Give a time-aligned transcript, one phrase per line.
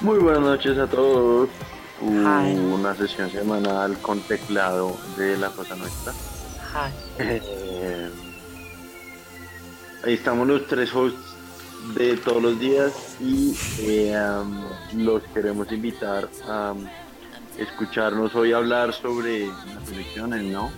[0.00, 1.50] Muy buenas noches a todos.
[2.00, 6.14] Una sesión semanal con teclado de la cosa nuestra.
[7.18, 8.10] Eh,
[10.02, 11.29] ahí estamos los tres hosts
[11.94, 14.14] de todos los días y eh,
[14.94, 16.74] los queremos invitar a
[17.58, 20.70] escucharnos hoy hablar sobre las elecciones, ¿no?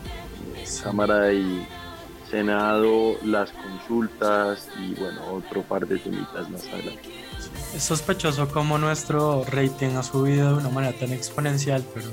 [0.83, 1.67] Cámara y
[2.31, 7.11] Senado, las consultas y bueno, otro par de temitas más adelante.
[7.75, 12.07] Es sospechoso cómo nuestro rating ha subido de una manera tan exponencial, pero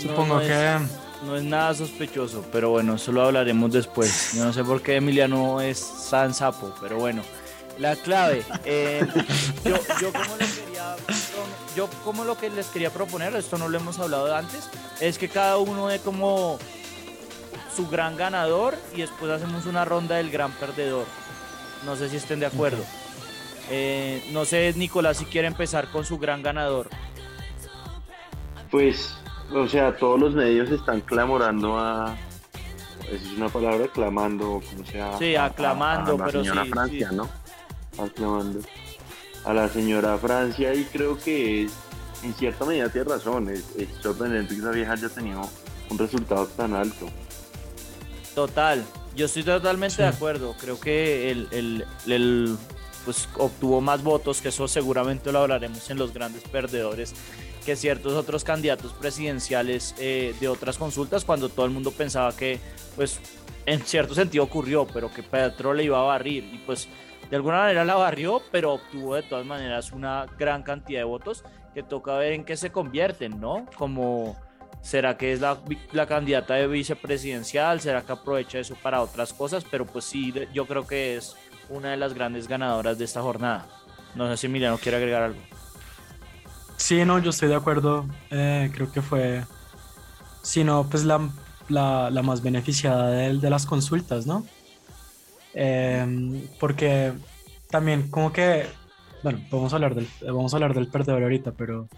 [0.00, 0.78] supongo que...
[1.26, 4.34] no es nada sospechoso, pero bueno, eso lo hablaremos después.
[4.34, 7.22] Yo no sé por qué Emiliano es San Sapo, pero bueno.
[7.78, 9.04] La clave, eh,
[9.64, 10.96] yo, como les quería,
[11.74, 14.68] yo como lo que les quería proponer, esto no lo hemos hablado antes,
[15.00, 16.58] es que cada uno de como
[17.74, 21.06] su gran ganador y después hacemos una ronda del gran perdedor.
[21.84, 22.82] No sé si estén de acuerdo.
[23.70, 26.88] Eh, no sé, Nicolás, si quiere empezar con su gran ganador.
[28.70, 29.16] Pues,
[29.52, 32.16] o sea, todos los medios están clamorando a.
[33.08, 35.18] Esa es una palabra, clamando, como sea.
[35.18, 37.28] Sí, aclamando, a, la señora Francia, ¿no?
[37.98, 38.60] Aclamando.
[39.44, 41.68] A la señora Francia, y creo que
[42.22, 43.50] en cierta medida tiene razón.
[43.50, 43.64] Es,
[44.02, 45.42] sorprendente que esa vieja haya tenido
[45.90, 47.06] un resultado tan alto.
[48.34, 48.82] Total,
[49.14, 50.54] yo estoy totalmente de acuerdo.
[50.58, 52.56] Creo que el, el
[53.04, 57.14] pues obtuvo más votos, que eso seguramente lo hablaremos en los grandes perdedores,
[57.64, 62.58] que ciertos otros candidatos presidenciales eh, de otras consultas, cuando todo el mundo pensaba que,
[62.96, 63.20] pues,
[63.66, 66.88] en cierto sentido ocurrió, pero que Petro le iba a barrir y pues
[67.30, 71.44] de alguna manera la barrió, pero obtuvo de todas maneras una gran cantidad de votos
[71.72, 73.66] que toca ver en qué se convierten, ¿no?
[73.76, 74.36] Como
[74.80, 75.58] será que es la,
[75.92, 80.66] la candidata de vicepresidencial, será que aprovecha eso para otras cosas, pero pues sí, yo
[80.66, 81.36] creo que es
[81.70, 83.66] una de las grandes ganadoras de esta jornada.
[84.14, 85.40] No sé si Emiliano quiere agregar algo.
[86.76, 88.06] Sí, no, yo estoy de acuerdo.
[88.30, 89.44] Eh, creo que fue,
[90.42, 91.20] si no, pues la,
[91.68, 94.44] la, más beneficiada de, de, las consultas, ¿no?
[95.54, 97.12] Em, porque
[97.70, 98.66] también como que,
[99.22, 101.88] bueno, vamos a, hablar del, vamos a hablar del perdedor ahorita, pero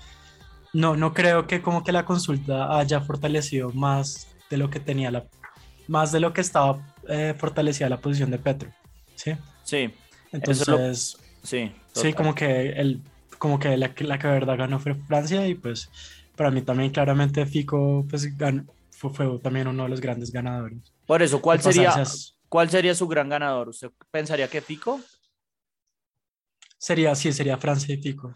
[0.72, 5.10] no, no creo que como que la consulta haya fortalecido más de lo que tenía
[5.10, 5.24] la,
[5.88, 8.70] más de lo que estaba eh, fortalecida la posición de Petro,
[9.14, 9.32] ¿sí?
[9.64, 9.90] Sí.
[10.32, 13.00] Entonces, sí, sí, como que, el,
[13.38, 15.88] como que la, la que verdad ganó fue Francia y pues
[16.36, 18.28] para mí también claramente Fico pues,
[18.90, 20.78] fue, también uno de los grandes ganadores.
[21.06, 22.04] Por eso, ¿cuál sería,
[22.48, 23.68] ¿cuál sería su gran ganador?
[23.68, 25.00] ¿Usted pensaría que Fico?
[26.78, 28.34] Sería, sí, sería Francia y Fico.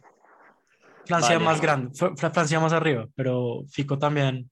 [1.06, 4.50] Francia más grande, Francia más arriba, pero Fico también,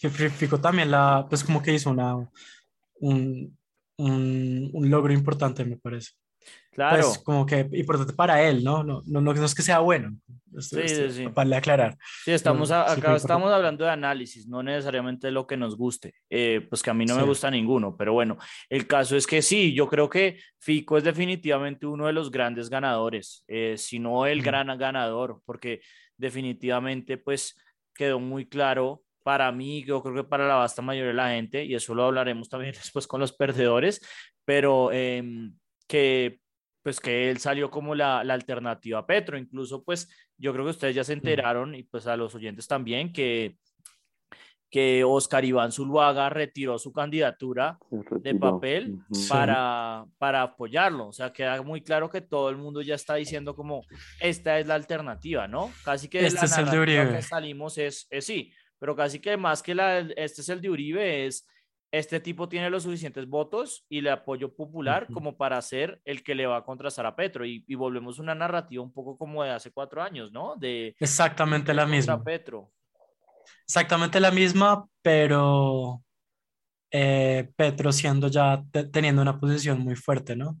[0.00, 2.14] Fico también la, pues como que hizo una,
[3.00, 3.58] un,
[3.96, 6.12] un, logro importante, me parece.
[6.72, 7.02] Claro.
[7.02, 8.82] Pues como que importante para él, ¿no?
[8.82, 10.10] No, no, no, es que sea bueno.
[10.58, 11.28] sí, sí, sí.
[11.28, 11.96] Para aclarar.
[12.24, 16.14] Sí, estamos acá estamos hablando de análisis, no necesariamente de lo que nos guste.
[16.28, 18.38] Eh, pues que a mí no me gusta ninguno, pero bueno,
[18.68, 22.68] el caso es que sí, yo creo que Fico es definitivamente uno de los grandes
[22.68, 25.80] ganadores, eh, si no el gran ganador, porque
[26.16, 27.56] definitivamente pues
[27.94, 31.64] quedó muy claro para mí, yo creo que para la vasta mayoría de la gente,
[31.64, 34.00] y eso lo hablaremos también después con los perdedores,
[34.44, 35.56] pero em,
[35.86, 36.40] que
[36.82, 39.38] pues que él salió como la, la, alternativa a Petro.
[39.38, 40.06] Incluso, pues
[40.36, 43.56] yo creo que ustedes ya se enteraron y pues a los oyentes también que,
[44.70, 47.78] que Oscar Iván Zuluaga retiró su candidatura
[48.20, 48.98] de papel
[49.30, 51.08] para, para apoyarlo.
[51.08, 53.80] O sea, queda muy claro que todo el mundo ya está diciendo como
[54.20, 55.72] esta es la alternativa, ¿no?
[55.86, 58.52] Casi que este es el de que salimos es, es sí
[58.84, 61.46] pero casi que más que la, este es el de Uribe, es
[61.98, 66.34] este tipo tiene los suficientes votos y el apoyo popular como para ser el que
[66.34, 67.46] le va a contrastar a Petro.
[67.46, 70.56] Y, volvemos a una narrativa un poco como de hace cuatro años, ¿no?
[70.56, 72.22] De exactamente la misma.
[72.22, 72.72] Petro.
[73.64, 76.02] Exactamente la misma, pero
[76.90, 80.60] eh, Petro siendo ya teniendo una posición muy fuerte, ¿no?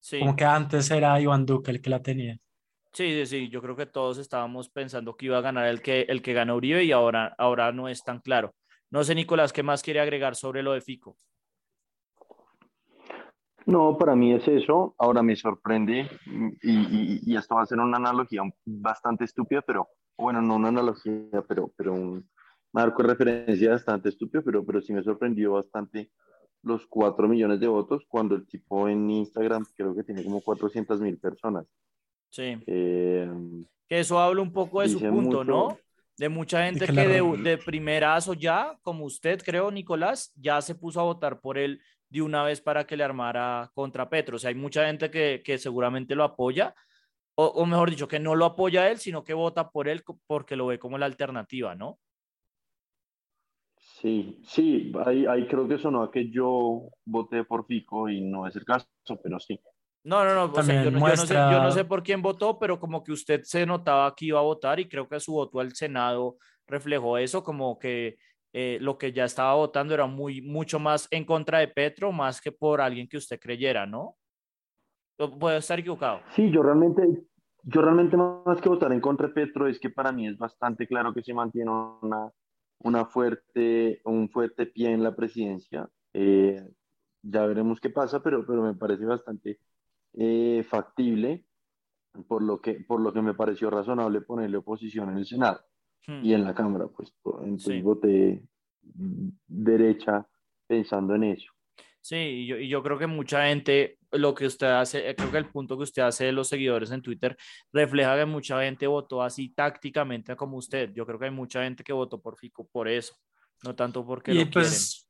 [0.00, 0.18] Sí.
[0.18, 2.36] Como que antes era Iván Duque el que la tenía.
[2.92, 6.20] Sí, sí, yo creo que todos estábamos pensando que iba a ganar el que, el
[6.20, 8.54] que ganó Uribe y ahora, ahora no es tan claro.
[8.94, 11.16] No sé, Nicolás, ¿qué más quiere agregar sobre lo de Fico?
[13.66, 14.94] No, para mí es eso.
[14.98, 16.08] Ahora me sorprende
[16.62, 21.42] y, y, esto va a ser una analogía bastante estúpida, pero bueno, no una analogía,
[21.48, 22.30] pero, pero un
[22.72, 26.12] marco de referencia bastante estúpido, pero, pero sí me sorprendió bastante
[26.62, 31.00] los 4 millones de votos cuando el tipo en Instagram creo que tiene como 400
[31.00, 31.66] mil personas.
[32.30, 32.62] Sí.
[32.64, 33.28] Eh,
[33.88, 35.76] que eso habla un poco de su punto, ¿no?
[36.16, 41.00] De mucha gente que, de, de, primerazo ya, como usted creo, Nicolás, ya se puso
[41.00, 44.36] a votar por él de una vez para que le armara contra Petro.
[44.36, 46.74] O sea, hay mucha gente que, que seguramente lo apoya,
[47.34, 50.04] o, o, mejor dicho, que no lo apoya a él, sino que vota por él
[50.28, 51.98] porque lo ve como la alternativa, ¿no?
[54.04, 58.46] Sí, sí, ahí, ahí creo que sonó a que yo voté por Fico y no
[58.46, 58.86] es el caso,
[59.22, 59.58] pero sí.
[60.04, 63.10] No, no, no, yo, no sé, yo, no sé, por quién votó, pero como que
[63.10, 66.36] usted se notaba que iba a votar y creo que su voto al Senado
[66.66, 68.16] reflejó eso, como que
[68.52, 72.42] eh, lo que ya estaba votando era muy, mucho más en contra de Petro, más
[72.42, 74.16] que por alguien que usted creyera, ¿no?
[75.16, 76.20] Puedo estar equivocado.
[76.36, 77.02] Sí, yo realmente,
[77.62, 80.86] yo realmente más que votar en contra de Petro es que para mí es bastante
[80.86, 81.70] claro que se mantiene
[82.02, 82.30] una,
[82.80, 85.88] una fuerte, un fuerte pie en la presidencia.
[86.12, 86.62] Eh,
[87.22, 89.58] ya veremos qué pasa, pero, pero me parece bastante
[90.16, 91.44] eh, factible,
[92.28, 95.60] por lo, que, por lo que me pareció razonable ponerle oposición en el Senado
[96.06, 96.34] y hmm.
[96.34, 97.12] en la Cámara, pues
[97.42, 98.44] entonces voté
[99.46, 100.26] derecha
[100.66, 101.50] pensando en eso.
[102.00, 105.30] Sí, y yo, y yo, creo que mucha gente, lo que usted hace, eh, creo
[105.30, 107.34] que el punto que usted hace de los seguidores en Twitter
[107.72, 110.92] refleja que mucha gente votó así tácticamente como usted.
[110.92, 113.16] Yo creo que hay mucha gente que votó por Fico por eso,
[113.64, 115.08] no tanto porque y lo pues,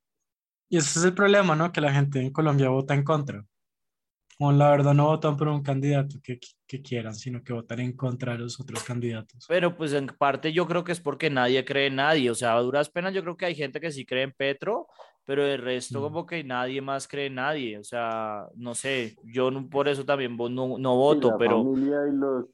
[0.68, 1.72] Y ese es el problema, ¿no?
[1.72, 3.44] Que la gente en Colombia vota en contra
[4.38, 7.96] o la verdad no votan por un candidato que, que, quieran, sino que votan en
[7.96, 9.44] contra de los otros candidatos.
[9.48, 12.56] Pero pues en parte yo creo que es porque nadie cree en nadie, o sea,
[12.56, 14.88] a duras penas yo creo que hay gente que sí cree en Petro,
[15.24, 16.02] pero el resto mm.
[16.02, 20.36] como que nadie más cree en nadie, o sea, no sé, yo por eso también
[20.36, 21.62] no, no voto, la pero...
[21.62, 22.46] Familia y los,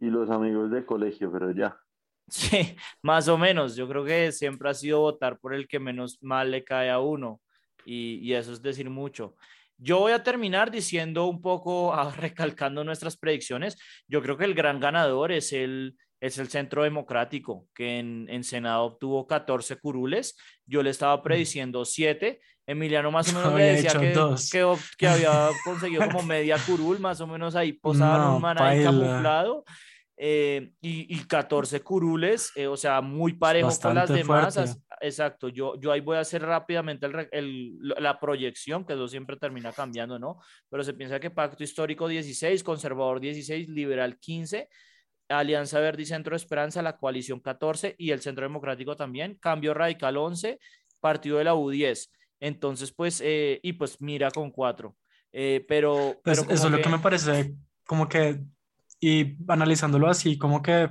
[0.00, 1.76] y los amigos de colegio, pero ya.
[2.28, 6.18] Sí, más o menos, yo creo que siempre ha sido votar por el que menos
[6.22, 7.42] mal le cae a uno,
[7.84, 9.34] y, y eso es decir mucho.
[9.82, 13.76] Yo voy a terminar diciendo un poco, ah, recalcando nuestras predicciones.
[14.06, 18.44] Yo creo que el gran ganador es el, es el Centro Democrático, que en, en
[18.44, 20.36] Senado obtuvo 14 curules.
[20.66, 22.40] Yo le estaba prediciendo 7.
[22.64, 24.12] Emiliano más o menos me decía que,
[24.52, 28.84] que, que, había conseguido como media curul, más o menos ahí posado un man ahí
[28.84, 29.64] camuflado.
[30.24, 34.78] Eh, y, y, 14 curules, eh, o sea, muy parejo con las demás.
[35.00, 39.72] Exacto, yo, yo ahí voy a hacer rápidamente el, la proyección, que eso siempre termina
[39.72, 40.38] cambiando, ¿no?
[40.68, 44.68] Pero se piensa que Pacto Histórico 16, Conservador 16, Liberal 15,
[45.28, 50.16] Alianza Verde y Centro Esperanza, la coalición 14 y el Centro Democrático también, Cambio Radical
[50.16, 50.60] 11,
[51.00, 52.12] Partido de la U 10.
[52.38, 54.96] Entonces, pues, eh, y pues mira con 4.
[55.66, 58.38] pero, pues eso es lo que me parece como que
[59.02, 60.88] y analizándolo así, como que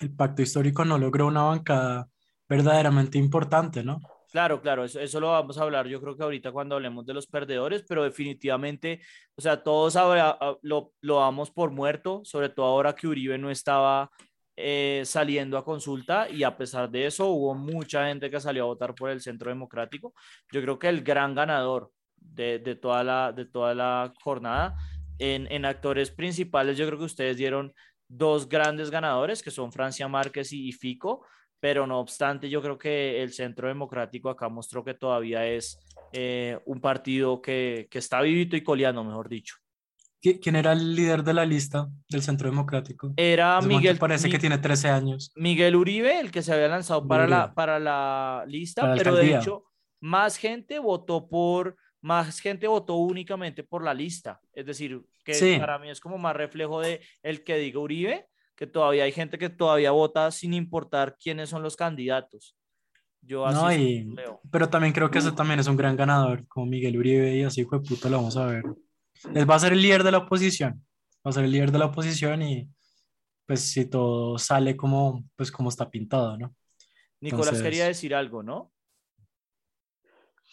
[0.00, 2.08] el pacto histórico no logró una bancada
[2.46, 4.00] verdaderamente importante, ¿no?
[4.30, 7.14] Claro, claro, eso, eso, lo vamos a hablar yo creo que ahorita cuando hablemos de
[7.14, 9.00] los perdedores, pero definitivamente,
[9.34, 13.38] o sea, todos ahora ah, lo, lo damos por muerto, sobre todo ahora que Uribe
[13.38, 14.10] no estaba
[14.54, 18.66] eh, saliendo a consulta y a pesar de eso hubo mucha gente que salió a
[18.66, 20.12] votar por el Centro Democrático.
[20.52, 24.76] Yo creo que el gran ganador de, de toda, la, de toda la jornada
[25.18, 27.72] en, actores principales, yo creo que ustedes dieron
[28.08, 31.26] dos grandes ganadores, que son Francia Márquez y, Fico,
[31.60, 35.78] pero no obstante, yo creo que el Centro Democrático acá mostró que todavía es
[36.12, 39.56] eh, un partido que, que, está vivito y coleando, mejor dicho.
[40.20, 43.12] ¿Quién era el líder de la lista del Centro Democrático?
[43.16, 43.98] Era Miguel.
[43.98, 45.32] Parece que tiene 13 años.
[45.36, 49.64] Miguel Uribe, el que se había lanzado para la, para la lista, pero de hecho,
[50.00, 54.40] más gente votó por más gente votó únicamente por la lista.
[54.52, 58.68] Es decir, que para mí es como más reflejo de el que diga Uribe, que
[58.68, 62.56] todavía hay gente que todavía vota sin importar quiénes son los candidatos.
[63.20, 66.96] Yo así no, Pero también creo que ese también es un gran ganador, como Miguel
[66.96, 68.62] Uribe, y así fue puta, lo vamos a ver.
[69.34, 70.86] Él va a ser el líder de la oposición.
[71.26, 72.70] Va a ser el líder de la oposición y
[73.46, 76.54] pues si todo sale como, pues como está pintado, ¿no?
[77.20, 78.70] Nicolás quería decir algo, ¿no?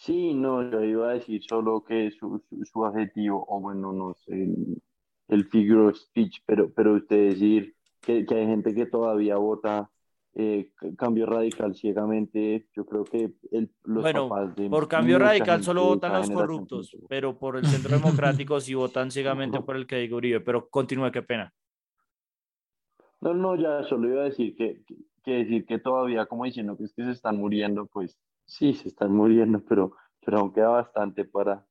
[0.04, 4.54] Sí, no, yo iba a decir solo que su, su, adjetivo, o bueno, no sé,
[5.28, 9.90] el, figure of speech, pero, pero usted decir que, que hay gente que todavía vota
[10.34, 10.68] eh,
[10.98, 14.28] cambio radical ciegamente, yo creo que el, los bueno,
[14.68, 19.62] por cambio radical solo votan los corruptos, pero por el centro democrático sí votan ciegamente
[19.62, 21.50] por el que digo Uribe, pero continúe, qué pena.
[23.22, 26.76] No, no, ya solo iba a decir que, que, que decir que todavía, como diciendo
[26.76, 30.68] que es que se están muriendo, pues Sí, se están muriendo, pero, pero aún queda
[30.68, 31.66] bastante para,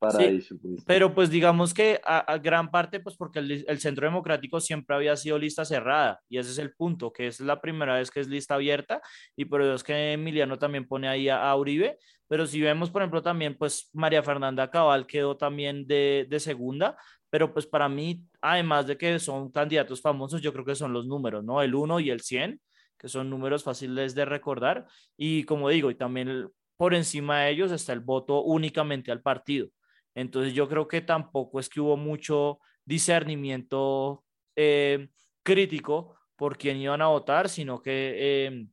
[0.00, 0.56] para eso.
[0.60, 0.82] Pues.
[0.86, 5.38] Pero pues digamos que a, gran parte, pues porque el, Centro Democrático siempre había sido
[5.38, 8.54] lista cerrada y ese es el punto, que es la primera vez que es lista
[8.54, 9.00] abierta
[9.36, 13.02] y por eso es que Emiliano también pone ahí a, Uribe, pero si vemos, por
[13.02, 16.96] ejemplo, también pues María Fernanda Cabal quedó también de, de segunda,
[17.28, 21.06] pero pues para mí, además de que son candidatos famosos, yo creo que son los
[21.06, 21.62] números, ¿no?
[21.62, 22.60] El 1 y el 100
[23.00, 24.86] que son números fáciles de recordar.
[25.16, 29.68] Y como digo, y también por encima de ellos está el voto únicamente al partido.
[30.14, 34.22] Entonces yo creo que tampoco es que hubo mucho discernimiento
[34.54, 35.08] eh,
[35.42, 38.66] crítico por quién iban a votar, sino que eh,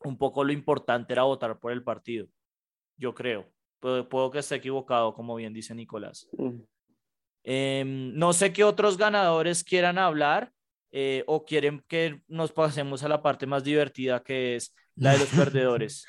[0.00, 2.26] un poco lo importante era votar por el partido,
[2.96, 3.52] yo creo.
[3.78, 6.28] Puedo, que esté equivocado, como bien dice Nicolás.
[7.44, 10.52] Em, no sé qué otros ganadores quieran hablar.
[10.92, 15.18] Eh, o quieren que nos pasemos a la parte más divertida que es la de
[15.18, 16.04] los perdedores.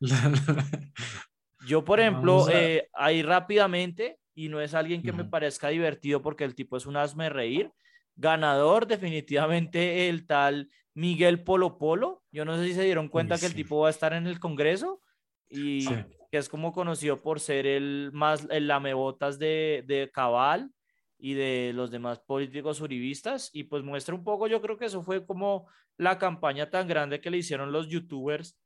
[1.66, 6.44] Yo, por ejemplo, eh, ahí rápidamente, y no es alguien que me parezca divertido porque
[6.44, 7.72] el tipo es un asme reír,
[8.14, 12.22] ganador definitivamente el tal Miguel Polo Polo.
[12.30, 14.38] Yo no sé si se dieron cuenta que el tipo va a estar en el
[14.38, 15.02] Congreso
[15.48, 15.86] y
[16.30, 20.70] que es como conocido por ser el más, el lamebotas de, de Cabal
[21.18, 25.02] y de los demás políticos uribistas y pues muestra un poco, yo creo que eso
[25.02, 28.58] fue como la campaña tan grande que le hicieron los youtubers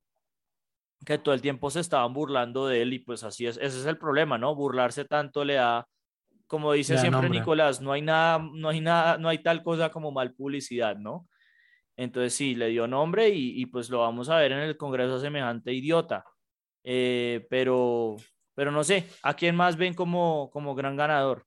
[1.04, 3.86] que todo el tiempo se estaban burlando de él y pues así es, ese es
[3.86, 4.54] el problema, ¿no?
[4.54, 5.86] Burlarse tanto le da,
[6.46, 10.12] como dice siempre Nicolás, no hay nada, no hay nada, no hay tal cosa como
[10.12, 11.26] mal publicidad, ¿no?
[11.96, 15.72] Entonces sí, le dio nombre y, pues lo vamos a ver en el Congreso semejante
[15.72, 16.24] idiota.
[16.82, 18.16] Eh, pero,
[18.54, 21.44] pero no sé, ¿a quién más ven como, como gran ganador?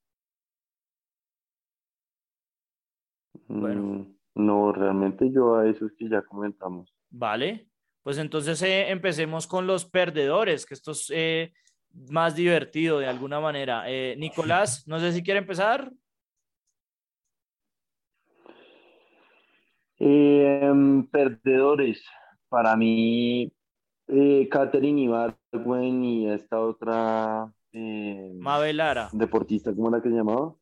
[3.48, 3.82] Bueno.
[3.82, 6.92] Mm, no, realmente yo a esos que ya comentamos.
[7.10, 7.68] Vale,
[8.02, 11.52] pues entonces eh, empecemos con los perdedores, que esto es eh,
[12.10, 13.84] más divertido de alguna manera.
[13.86, 15.92] Eh, Nicolás, no sé si quiere empezar.
[19.98, 22.04] Em, perdedores,
[22.48, 23.52] para mí,
[24.50, 27.50] Catherine Ibargüen y esta otra...
[27.72, 29.08] Mabel Lara.
[29.12, 30.54] Deportista, ¿cómo era que se llamaba?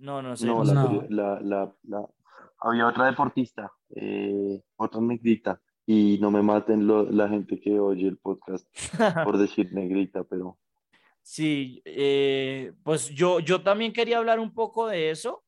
[0.00, 0.46] No, no sé.
[0.46, 2.08] No, La, la, la,
[2.58, 8.16] había otra deportista, eh, otra negrita, y no me maten la gente que oye el
[8.18, 8.66] podcast
[9.24, 10.58] por decir negrita, pero...
[11.22, 15.44] Sí, eh, pues yo, yo también quería hablar un poco de eso.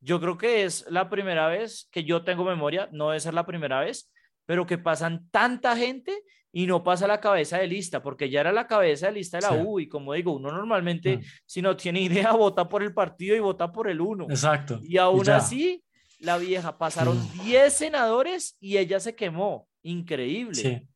[0.00, 3.46] Yo creo que es la primera vez que yo tengo memoria, no debe ser la
[3.46, 4.10] primera vez,
[4.46, 8.52] pero que pasan tanta gente y no pasa la cabeza de lista, porque ya era
[8.52, 11.22] la cabeza de lista de la U y como digo, uno normalmente mm.
[11.46, 14.26] si no tiene idea vota por el partido y vota por el uno.
[14.28, 14.80] Exacto.
[14.82, 15.84] Y aún así,
[16.18, 17.76] la vieja pasaron 10 mm.
[17.76, 19.68] senadores y ella se quemó.
[19.82, 20.54] Increíble.
[20.54, 20.88] Sí.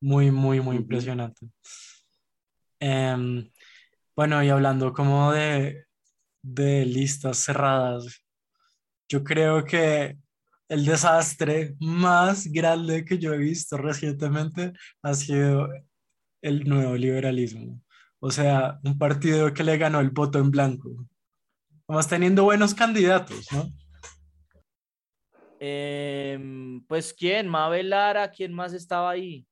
[0.00, 1.46] Muy, muy, muy impresionante.
[2.80, 3.50] Em,
[4.16, 5.84] bueno, y hablando como de,
[6.42, 8.22] de listas cerradas,
[9.08, 10.16] yo creo que
[10.70, 14.72] el desastre más grande que yo he visto recientemente
[15.02, 15.68] ha sido
[16.42, 17.82] el nuevo liberalismo.
[18.20, 20.88] O sea, un partido que le ganó el voto en blanco.
[21.88, 23.68] Vamos teniendo buenos candidatos, ¿no?
[25.58, 27.48] Em, pues, ¿quién?
[27.48, 29.44] Mabel Lara, ¿quién más estaba ahí?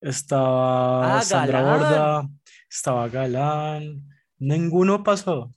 [0.00, 2.28] Estaba ah, Sandra Borda,
[2.70, 5.52] estaba Galán, ninguno pasó.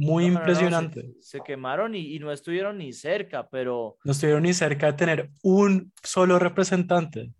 [0.00, 1.12] Muy impresionante.
[1.20, 3.98] se, quemaron y, no estuvieron ni cerca, pero...
[4.02, 7.30] No estuvieron ni cerca de tener un solo representante.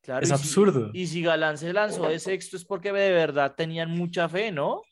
[0.00, 0.90] Claro, es absurdo.
[0.94, 4.82] y si Galán se lanzó de sexto es porque de verdad tenían mucha fe, ¿no?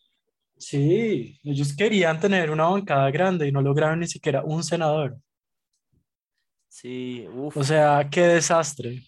[0.59, 5.17] Sí, ellos querían tener una bancada grande y no lograron ni siquiera un senador.
[6.69, 7.57] Sí, uff.
[7.57, 9.03] O sea, qué desastre.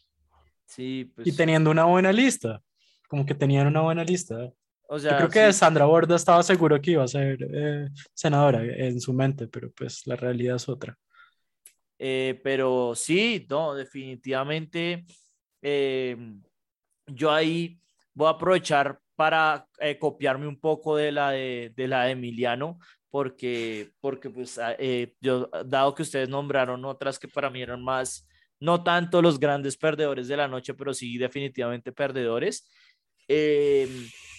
[0.65, 1.27] Sí, pues...
[1.27, 2.63] Y teniendo una buena lista,
[3.07, 4.51] como que tenían una buena lista.
[4.91, 9.13] Yo creo que Sandra Borda estaba seguro que iba a ser eh, senadora en su
[9.13, 10.97] mente, pero pues la realidad es otra.
[11.99, 15.05] Eh, pero sí, no, definitivamente
[15.61, 16.17] eh,
[17.07, 17.79] yo ahí
[18.15, 19.67] voy a aprovechar para
[19.99, 22.79] copiarme un poco de la de, de, la de Emiliano,
[23.11, 24.77] porque, porque pues ah,
[25.21, 28.27] yo, dado que ustedes nombraron otras que para mí eran más,
[28.61, 32.71] no tanto los grandes perdedores de la noche, pero sí definitivamente perdedores.
[33.27, 33.89] Eh,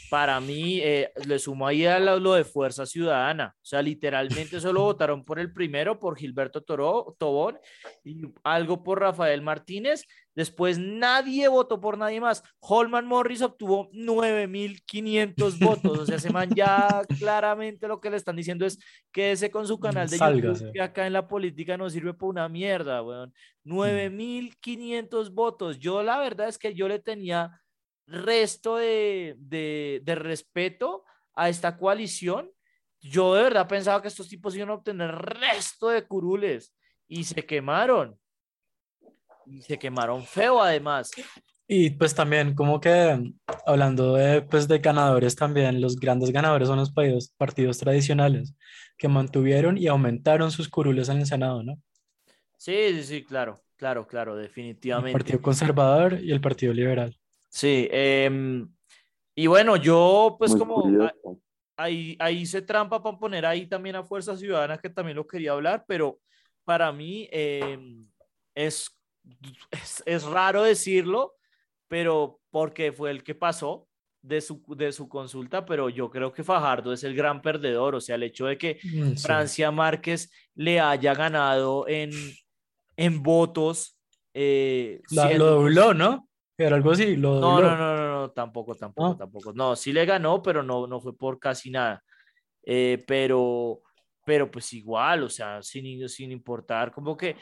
[0.10, 3.56] para mí eh, le sumo ahí a lo de Fuerza Ciudadana.
[3.56, 7.60] O sea, literalmente solo votaron por el primero, por Gilberto Toro, Tobón,
[8.04, 10.06] y algo por Rafael Martínez.
[10.36, 12.44] Después nadie votó por nadie más.
[12.60, 16.00] Holman Morris obtuvo 9.500 votos.
[16.00, 18.80] O sea, se man ya claramente lo que le están diciendo es
[19.12, 22.50] quédese con su canal de YouTube, que acá en la política no sirve para una
[22.50, 23.34] mierda, weón.
[23.66, 25.78] 9.500 votos.
[25.78, 27.62] Yo la verdad es que yo le tenía
[28.10, 32.52] resto de, de, de respeto a esta coalición.
[33.02, 36.76] Yo de verdad pensaba que estos tipos iban a obtener resto de curules
[37.08, 38.20] y se quemaron.
[39.46, 41.12] Y se quemaron feo además.
[41.72, 43.32] Y pues también como que
[43.66, 48.56] hablando de, pues, de ganadores también, los grandes ganadores son los partidos, partidos tradicionales
[48.98, 51.80] que mantuvieron y aumentaron sus curules en el Senado, ¿no?
[52.58, 55.12] Sí, sí, sí, claro, claro, claro, definitivamente.
[55.12, 57.19] El Partido Conservador y el Partido Liberal.
[57.50, 58.70] Sí, em,
[59.36, 60.84] y bueno, yo pues como
[61.76, 65.54] ahí, ahí se trampa para poner ahí también a Fuerza Ciudadana, que también lo quería
[65.54, 66.20] hablar, pero
[66.64, 68.08] para mí em,
[68.54, 68.96] es,
[70.06, 71.36] es, raro decirlo,
[71.88, 73.88] pero porque fue el que pasó
[74.22, 78.02] de su, de su consulta, pero yo creo que Fajardo es el gran perdedor, o
[78.02, 82.12] sea, el hecho de que mm, Francia Márquez le haya ganado en,
[82.98, 83.98] en votos.
[84.34, 86.29] Eh, lo dobló, ¿no?
[86.60, 89.54] Era algo así, lo no, no, no, no, no, tampoco, tampoco, tampoco.
[89.54, 92.04] No, sí le ganó, pero no, no fue por casi nada.
[92.64, 93.82] Eh, pero,
[94.26, 97.38] pero pues igual, o sea, sin, sin importar, como que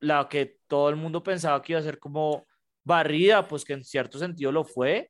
[0.00, 2.44] la que todo el mundo pensaba que iba a ser como
[2.82, 5.06] barrida, pues que en cierto sentido lo fue,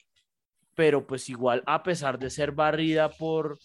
[0.74, 3.58] pero pues igual, a pesar de ser barrida por,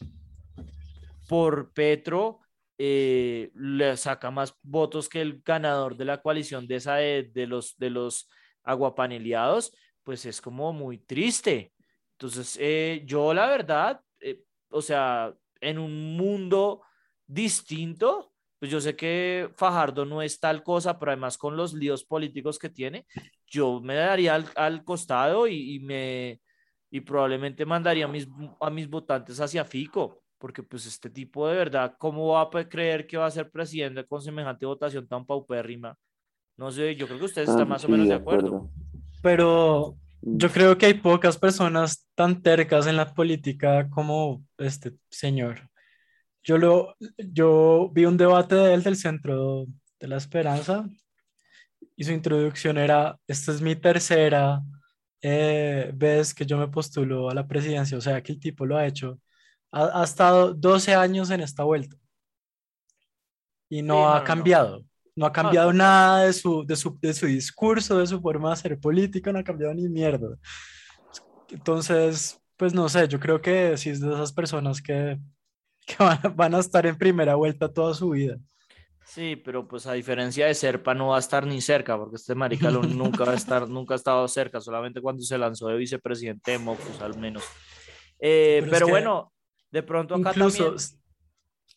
[1.27, 2.39] por Petro,
[2.77, 7.45] eh, le saca más votos que el ganador de la coalición de esa de, de
[7.45, 8.29] los, de los
[8.63, 11.74] aguapaneleados, pues es como muy triste.
[12.13, 16.82] Entonces, eh, yo la verdad, eh, o sea, en un mundo
[17.25, 22.03] distinto, pues yo sé que Fajardo no es tal cosa, pero además con los líos
[22.03, 23.08] políticos que tiene,
[23.48, 26.41] yo me daría al, costado y, me
[26.91, 28.27] y probablemente mandaría a mis,
[28.60, 33.08] a mis votantes hacia Fico, porque pues este tipo de verdad, ¿cómo va a creer
[33.08, 35.98] que va a ser presidente con semejante votación tan paupérrima?
[36.62, 38.70] No sé, yo creo que ustedes están ah, más o menos de acuerdo.
[39.24, 45.72] Pero yo creo que hay pocas personas tan tercas en la política como este señor.
[46.44, 49.65] Yo, lo, yo vi un debate de él del Centro
[50.00, 50.88] de la Esperanza
[51.96, 54.62] y su introducción era, esta es mi tercera
[55.20, 58.77] eh, vez que yo me postulo a la presidencia, o sea que el tipo lo
[58.77, 59.20] ha hecho,
[59.72, 61.98] ha, estado 12 años en esta vuelta
[63.68, 64.82] y no ha cambiado.
[64.82, 68.54] No ha cambiado nada de su, de, su, de su discurso, de su forma de
[68.54, 70.38] hacer política, no ha cambiado ni mierda.
[71.50, 75.19] Entonces, pues no sé, yo creo que sí es de esas personas que,
[75.86, 75.95] que
[76.36, 78.38] van, a estar en primera vuelta toda su vida.
[79.04, 82.36] Sí, pero pues a diferencia de Serpa no va a estar ni cerca, porque este
[82.36, 86.52] marica nunca va a estar, nunca ha estado cerca, solamente cuando se lanzó de vicepresidente
[86.52, 87.43] de Mocus al menos.
[88.19, 89.34] Eh, pero, bueno,
[89.71, 90.88] de pronto acá incluso, también...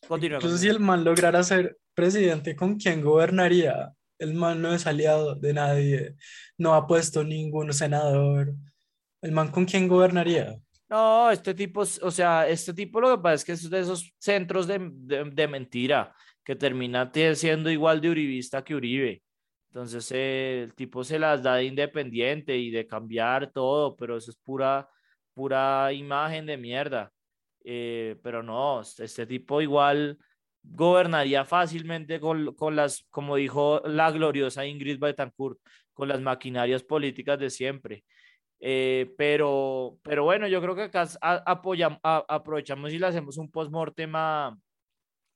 [0.07, 3.93] Continúa, incluso si el man lograra ser presidente con quién gobernaría.
[4.19, 6.17] El man no es aliado de nadie,
[6.59, 8.55] no ha puesto ningún senador.
[9.23, 10.59] El man con quién gobernaría.
[10.89, 14.15] No, este tipo, o sea, este tipo lo que pasa es que es de esos
[14.19, 19.23] centros de, de, mentira que termina siendo igual de uribista que Uribe.
[19.71, 24.31] Entonces eh, el tipo se las da de independiente y de cambiar todo, pero eso
[24.31, 24.89] es pura,
[25.33, 27.11] pura imagen de mierda.
[27.65, 30.19] Eh, pero no, este tipo igual
[30.65, 35.59] gobernaría fácilmente con, con, las, como dijo la gloriosa Ingrid Betancourt,
[35.93, 38.05] con las maquinarias políticas de siempre.
[38.61, 44.11] Eh, pero, pero bueno, yo creo que acá apoyamos, aprovechamos y le hacemos un post-mortem
[44.15, 44.57] a,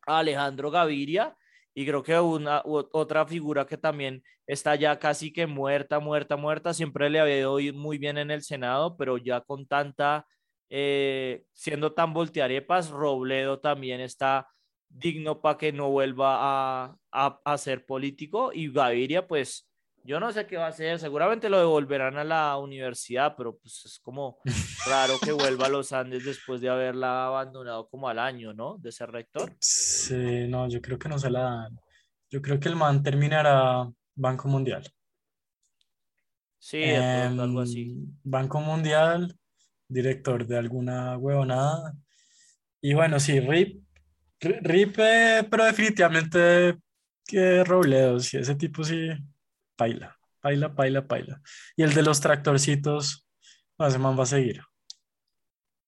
[0.07, 1.37] Alejandro Gaviria
[1.75, 6.73] y creo que una otra figura que también está ya casi que muerta, muerta, muerta,
[6.73, 10.27] siempre le había ido muy bien en el Senado, pero ya con tanta,
[10.71, 14.49] eh, siendo tan voltearepas, Robledo también está
[14.89, 18.53] digno para que no vuelva a, a, ser político.
[18.53, 19.69] Y Gaviria, pues
[20.05, 23.83] yo no sé qué va a hacer, seguramente lo devolverán a la universidad, pero pues
[23.85, 24.39] es como
[24.87, 28.79] raro que vuelva a los Andes después de haberla abandonado como al año, ¿no?
[28.79, 29.55] De ser rector.
[29.61, 31.81] Sí, no, yo creo que no se la dan.
[32.31, 34.87] Yo creo que el man terminará Banco Mundial.
[36.59, 37.97] Sí, algo así.
[38.23, 39.39] Banco Mundial,
[39.89, 41.95] director de alguna huevonada.
[42.81, 43.83] Y bueno, sí, RIP
[44.41, 46.79] Ripe, pero definitivamente
[47.27, 49.09] que Robledo, si ese tipo sí,
[49.77, 51.41] paila, paila, paila, paila.
[51.77, 53.27] Y el de los tractorcitos,
[53.79, 54.63] no, ese man va a seguir.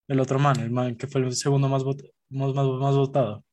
[0.08, 3.44] El otro man, el man que fue el segundo más, más, más, votado.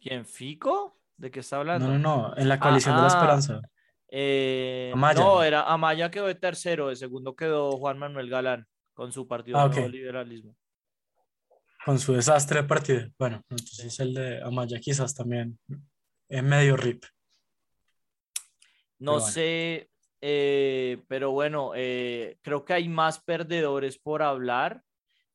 [0.00, 0.98] ¿Quién, Fico?
[1.16, 1.86] ¿De qué está hablando?
[1.86, 3.60] No, no, no, en la coalición de la ah, esperanza.
[4.08, 9.26] Eh, no, era Amaya quedó de tercero, de segundo quedó Juan Manuel Galán con su
[9.26, 10.56] partido ah, de liberalismo
[11.86, 13.08] con su desastre de partido.
[13.16, 15.56] Bueno, entonces el de Amaya quizás también
[16.28, 17.04] es medio rip.
[18.98, 19.88] No sé,
[20.20, 24.82] eh, pero bueno, eh, creo que hay más perdedores por hablar.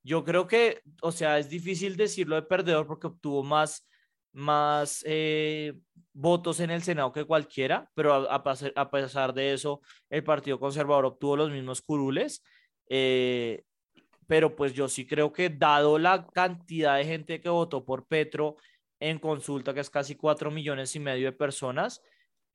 [0.03, 3.87] Yo creo que, o sea, es difícil decirlo de perdedor porque obtuvo más,
[4.33, 5.79] más eh,
[6.11, 8.35] votos en el Senado que cualquiera, pero a,
[8.75, 12.43] a, pesar de eso, el Partido Conservador obtuvo los mismos curules.
[14.31, 18.55] Pero pues yo sí creo que dado la cantidad de gente que votó por Petro
[18.97, 22.01] en consulta, que es casi cuatro millones y medio de personas,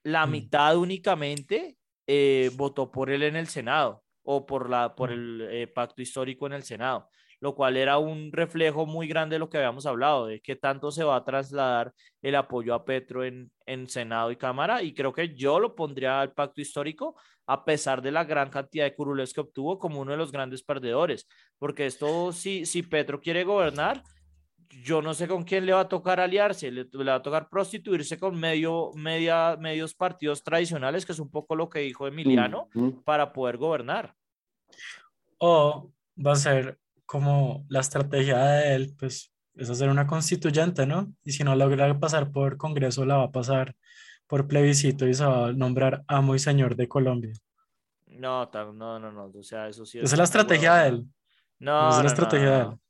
[0.03, 0.31] la mm.
[0.31, 5.13] mitad únicamente eh, votó por él en el Senado o por, la, por mm.
[5.13, 9.41] el eh, pacto histórico en el Senado, lo cual era un reflejo muy grande de
[9.41, 13.25] lo que habíamos hablado, de qué tanto se va a trasladar el apoyo a Petro
[13.25, 17.65] en, en Senado y Cámara, y creo que yo lo pondría al pacto histórico, a
[17.65, 21.29] pesar de la gran cantidad de curules que obtuvo como uno de los grandes perdedores,
[21.59, 24.03] porque esto, si, si Petro quiere gobernar,
[24.69, 28.19] yo no sé con quién le va a tocar aliarse, le, va a tocar prostituirse
[28.19, 32.69] con medio, media, medios partidos tradicionales, que es un poco lo que dijo Emiliano,
[33.05, 34.15] para poder gobernar.
[35.39, 35.93] O
[36.25, 41.13] va a ser como la estrategia de él, pues es hacer una constituyente, ¿no?
[41.25, 43.75] Y si no logra pasar por Congreso, la va a pasar
[44.27, 47.33] por plebiscito y se va a nombrar amo y señor de Colombia.
[48.07, 49.99] No, no, no, no, o sea, eso sí.
[49.99, 51.07] Esa es la estrategia de él.
[51.59, 52.81] No, es la estrategia de él.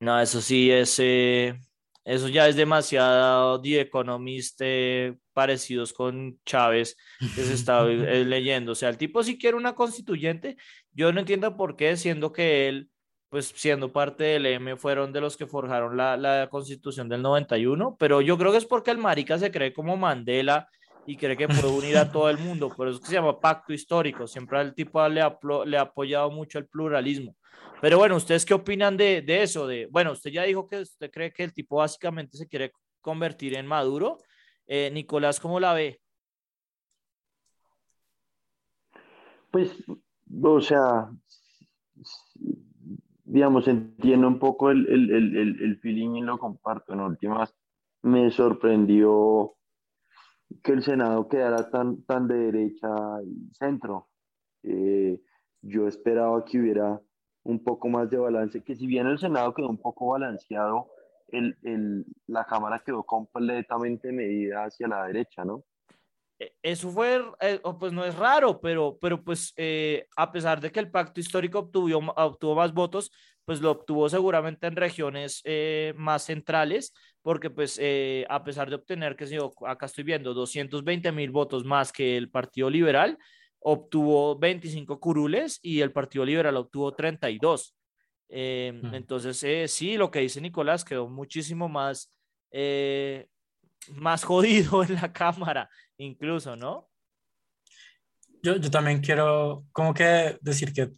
[0.00, 1.60] No, eso sí es, eh,
[2.04, 8.72] eso ya es demasiado The Economist eh, parecidos con Chávez que se está leyendo.
[8.72, 10.56] O sea, el tipo sí quiere una constituyente.
[10.92, 12.90] Yo no entiendo por qué, siendo que él,
[13.28, 17.96] pues siendo parte del M, fueron de los que forjaron la, la constitución del 91,
[17.98, 20.68] pero yo creo que es porque el marica se cree como Mandela
[21.06, 22.68] y cree que puede unir a todo el mundo.
[22.68, 24.26] Por eso que se llama pacto histórico.
[24.26, 25.22] Siempre el tipo le
[25.66, 27.36] le ha apoyado mucho el pluralismo.
[27.82, 29.66] Pero bueno, ¿ustedes qué opinan de, de, eso?
[29.66, 33.56] De, bueno, usted ya dijo que usted cree que el tipo básicamente se quiere convertir
[33.56, 34.18] en Maduro.
[34.66, 36.00] Eh, Nicolás, ¿cómo la ve?
[39.50, 39.84] Pues,
[40.42, 41.10] o sea,
[43.24, 46.94] digamos, entiendo un poco el, el, el, el feeling y lo comparto.
[46.94, 47.54] En últimas,
[48.02, 49.54] me sorprendió
[50.62, 52.88] que el Senado quedara tan, tan de derecha
[53.24, 54.08] y centro.
[54.62, 55.20] Eh,
[55.60, 57.00] yo esperaba que hubiera
[57.44, 60.91] un poco más de balance, que si bien el Senado quedó un poco balanceado,
[61.32, 65.64] el, el, la Cámara quedó completamente medida hacia la derecha, ¿no?
[66.38, 70.70] E, eso fue, eh, pues no es raro, pero, pero pues eh, a pesar de
[70.70, 73.10] que el pacto histórico obtuvo, obtuvo más votos,
[73.44, 77.80] pues lo obtuvo seguramente en regiones eh, más centrales, porque pues
[78.28, 82.30] a pesar de obtener, que yo acá estoy viendo, 220 mil votos más que el
[82.30, 83.18] Partido Liberal,
[83.58, 87.74] obtuvo 25 curules y el Partido Liberal obtuvo 32.
[88.34, 92.10] Eh, entonces, eh, sí, lo que dice Nicolás quedó muchísimo más,
[92.50, 93.28] eh,
[93.88, 95.68] más jodido en la Cámara,
[95.98, 96.88] incluso, ¿no?
[98.42, 100.90] Yo, yo también quiero como que decir que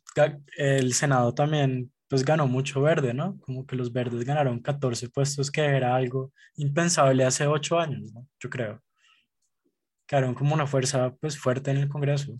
[0.56, 3.38] el Senado también pues ganó mucho verde, ¿no?
[3.40, 8.26] Como que los verdes ganaron 14 puestos, que era algo impensable hace ocho años, ¿no?
[8.38, 8.80] Yo creo
[10.06, 12.38] quedaron como una fuerza pues fuerte en el Congreso.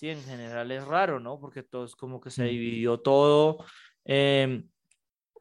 [0.00, 1.38] Sí, en general es raro, ¿no?
[1.38, 3.62] Porque todo es como que se dividió todo
[4.06, 4.66] em,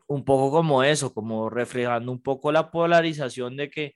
[0.05, 3.95] un poco como eso, como reflejando un poco la polarización de que,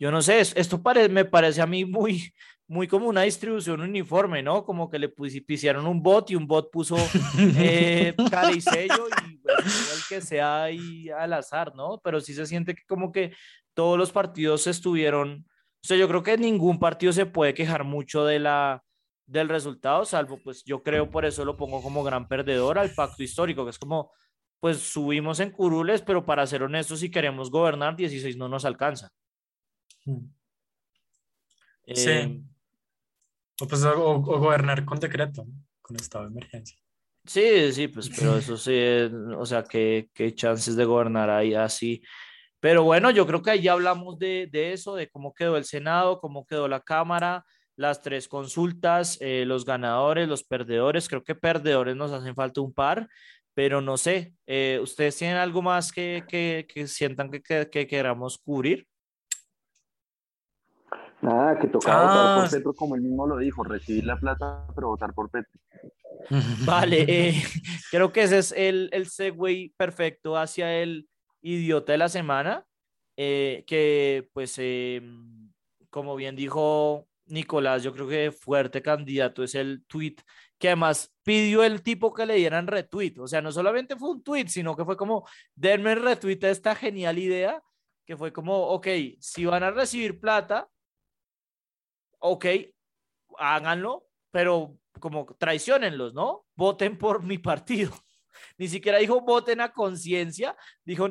[0.00, 2.34] yo no sé, esto me parece a mí muy,
[2.66, 4.64] muy como una distribución uniforme, ¿no?
[4.64, 6.96] Como que le pusieron un bot y un bot puso
[7.38, 12.00] eh, cara y sello y el que sea ahí al azar, ¿no?
[12.02, 13.32] Pero sí se siente que como que
[13.74, 15.46] todos los partidos estuvieron
[15.82, 18.82] o sea, yo creo que ningún partido se puede quejar mucho de la,
[19.30, 23.22] del resultado, salvo pues yo creo por eso lo pongo como gran perdedor al pacto
[23.22, 24.12] histórico, que es como,
[24.58, 29.12] pues subimos en curules, pero para ser honestos, si queremos gobernar, 16 no nos alcanza.
[30.04, 30.26] Mm.
[31.94, 32.10] Sí.
[32.10, 32.42] Eh,
[33.60, 35.46] o, pues, o, gobernar con decreto,
[35.80, 36.78] con estado de emergencia.
[37.24, 38.72] Sí, sí, pues, pero eso sí,
[39.36, 42.02] o sea, ¿qué, qué chances de gobernar hay así?
[42.58, 45.64] Pero bueno, yo creo que ahí ya hablamos de, de eso, de cómo quedó el
[45.64, 47.44] Senado, cómo quedó la Cámara,
[47.80, 51.08] las tres consultas, eh, los ganadores, los perdedores.
[51.08, 53.08] Creo que perdedores nos hacen falta un par,
[53.54, 58.36] pero no sé, eh, ¿ustedes tienen algo más que, que, que sientan que, que, queramos
[58.36, 58.86] cubrir?
[61.22, 62.48] Nada, que tocaba votar por ah.
[62.50, 65.58] Petro, como él mismo lo dijo, recibir la plata, pero votar por Petro.
[66.66, 67.42] Vale, eh,
[67.90, 71.08] creo que ese es el, el segue perfecto hacia el
[71.40, 72.66] idiota de la semana,
[73.16, 75.00] que pues eh,
[75.88, 80.16] como bien dijo Nicolás, yo creo que fuerte candidato es el tweet
[80.58, 83.14] que además pidió el tipo que le dieran retweet.
[83.18, 86.74] O sea, no solamente fue un tweet, sino que fue como, denme retweet a esta
[86.74, 87.62] genial idea,
[88.04, 88.86] que fue como, ok,
[89.20, 90.68] si van a recibir plata,
[92.18, 92.46] ok,
[93.38, 96.46] háganlo, pero como traicionenlos, ¿no?
[96.54, 97.90] Voten por mi partido.
[98.58, 101.08] Ni siquiera dijo voten a conciencia, dijo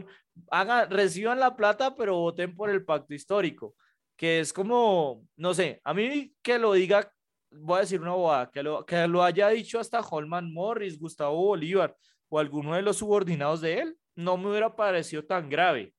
[0.51, 3.75] hagan, reciban la plata, pero voten por el pacto histórico,
[4.19, 7.09] que es como, no sé, a mí que lo diga,
[7.51, 11.37] voy a decir una bobada, que lo, que lo haya dicho hasta Holman Morris, Gustavo
[11.37, 11.95] Bolívar
[12.27, 15.93] o alguno de los subordinados de él, no me hubiera parecido tan grave.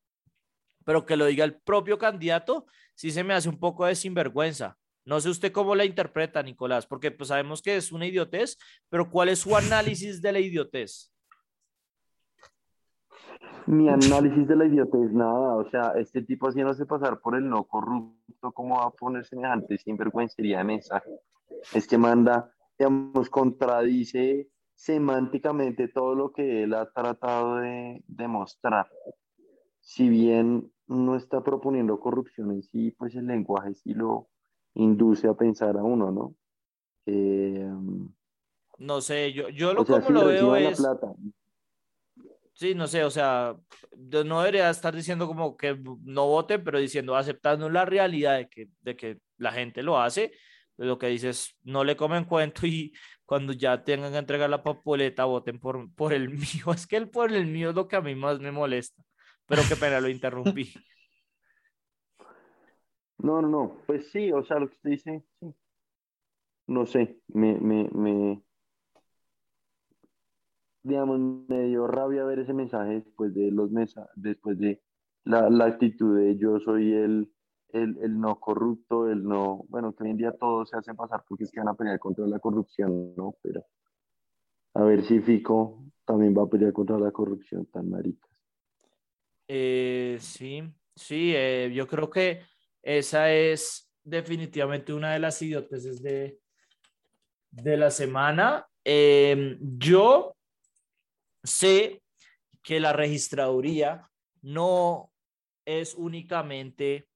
[0.85, 4.77] Pero que lo diga el propio candidato, sí se me hace un poco de sinvergüenza.
[5.07, 8.59] No sé usted cómo la interpreta, Nicolás, porque pues sabemos que es una idiotez,
[8.91, 11.11] pero ¿cuál es su análisis de la idiotez?
[13.67, 17.65] Mi análisis de la idiotez, nada, o sea, este tipo haciéndose pasar por el no
[17.65, 21.11] corrupto, ¿cómo va a poner semejante sinvergüencería de mensaje?
[21.75, 28.89] Es que manda, digamos, contradice semánticamente todo lo que él ha tratado de demostrar.
[29.81, 34.29] Si bien no está proponiendo corrupción en sí, pues el lenguaje sí lo
[34.75, 36.35] induce a pensar a uno, ¿no?
[37.07, 37.69] Eh,
[38.79, 40.83] no sé, yo, yo lo como lo veo es...
[42.61, 43.57] Sí, no sé, o sea,
[43.97, 48.69] no debería estar diciendo como que no vote, pero diciendo, aceptando la realidad de que,
[48.83, 50.33] de que la gente lo hace,
[50.77, 52.93] lo que dices, no le comen cuento y
[53.25, 56.75] cuando ya tengan que entregar la papoleta, voten por, por el mío.
[56.75, 59.03] Es que el por el mío es lo que a mí más me molesta,
[59.47, 60.71] pero qué pena, lo interrumpí.
[63.23, 65.55] No, no, no, pues sí, o sea, lo que usted dice, sí.
[66.67, 68.43] No sé, me, me, me,
[70.83, 74.81] digamos, me dio rabia ver ese mensaje después de los meses, después de
[75.25, 77.31] la, la, actitud de yo soy el,
[77.69, 81.23] el, el, no corrupto, el no, bueno, que hoy en día todos se hacen pasar
[81.29, 83.37] porque es que van a pelear contra la corrupción, ¿no?
[83.43, 83.65] Pero
[84.75, 88.31] a ver si Fico también va a pelear contra la corrupción tan maricas.
[89.47, 90.63] Eh, sí,
[90.95, 92.41] sí, eh, yo creo que
[92.83, 96.39] esa es definitivamente una de las idioteces de,
[97.51, 98.67] de la semana.
[98.85, 100.37] Eh, yo
[101.43, 102.03] sé
[102.63, 104.11] que la registraduría
[104.43, 105.13] no
[105.65, 107.09] es únicamente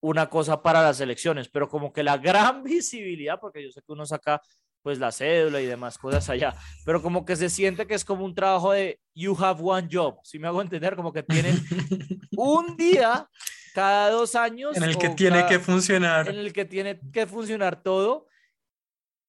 [0.00, 3.92] una cosa para las elecciones, pero como que la gran visibilidad, porque yo sé que
[3.92, 4.40] uno saca
[4.82, 8.24] pues la cédula y demás cosas allá, pero como que se siente que es como
[8.24, 11.56] un trabajo de you have one job, si me hago entender, como que tienen
[12.36, 13.28] un día
[13.74, 17.82] cada dos años en el que tiene que funcionar, en el que tiene que funcionar
[17.82, 18.28] todo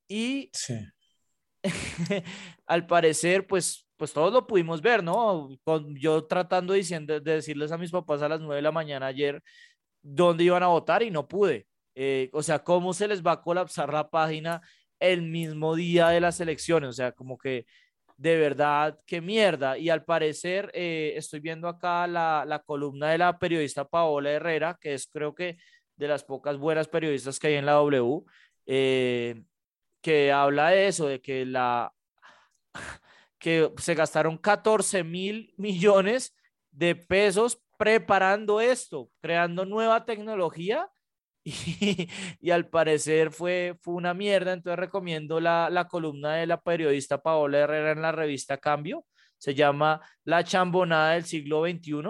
[0.08, 0.76] y sí.
[2.66, 5.50] al parecer pues pues todos lo pudimos ver, ¿no?
[5.64, 9.08] Con, yo tratando diciendo, de decirles a mis papás a las nueve de la mañana
[9.08, 9.42] ayer
[10.02, 11.68] dónde iban a votar y no pude.
[11.96, 14.62] Eh, o sea, cómo se les va a colapsar la página
[15.00, 16.90] el mismo día de las elecciones.
[16.90, 17.66] O sea, como que
[18.18, 19.78] de verdad, qué mierda.
[19.78, 24.78] Y al parecer, eh, estoy viendo acá la, la, columna de la periodista Paola Herrera,
[24.82, 25.58] que es creo que
[25.96, 28.24] de las pocas buenas periodistas que hay en la W,
[28.66, 29.44] eh,
[30.02, 31.94] que habla de eso, de que la
[33.40, 36.36] que se gastaron 14 mil millones
[36.72, 40.90] de pesos preparando esto, creando nueva tecnología
[41.44, 44.54] y, al parecer fue, fue una mierda.
[44.54, 49.06] Entonces recomiendo la, la columna de la periodista Paola Herrera en la revista Cambio.
[49.38, 52.02] Se llama La chambonada del siglo XXI.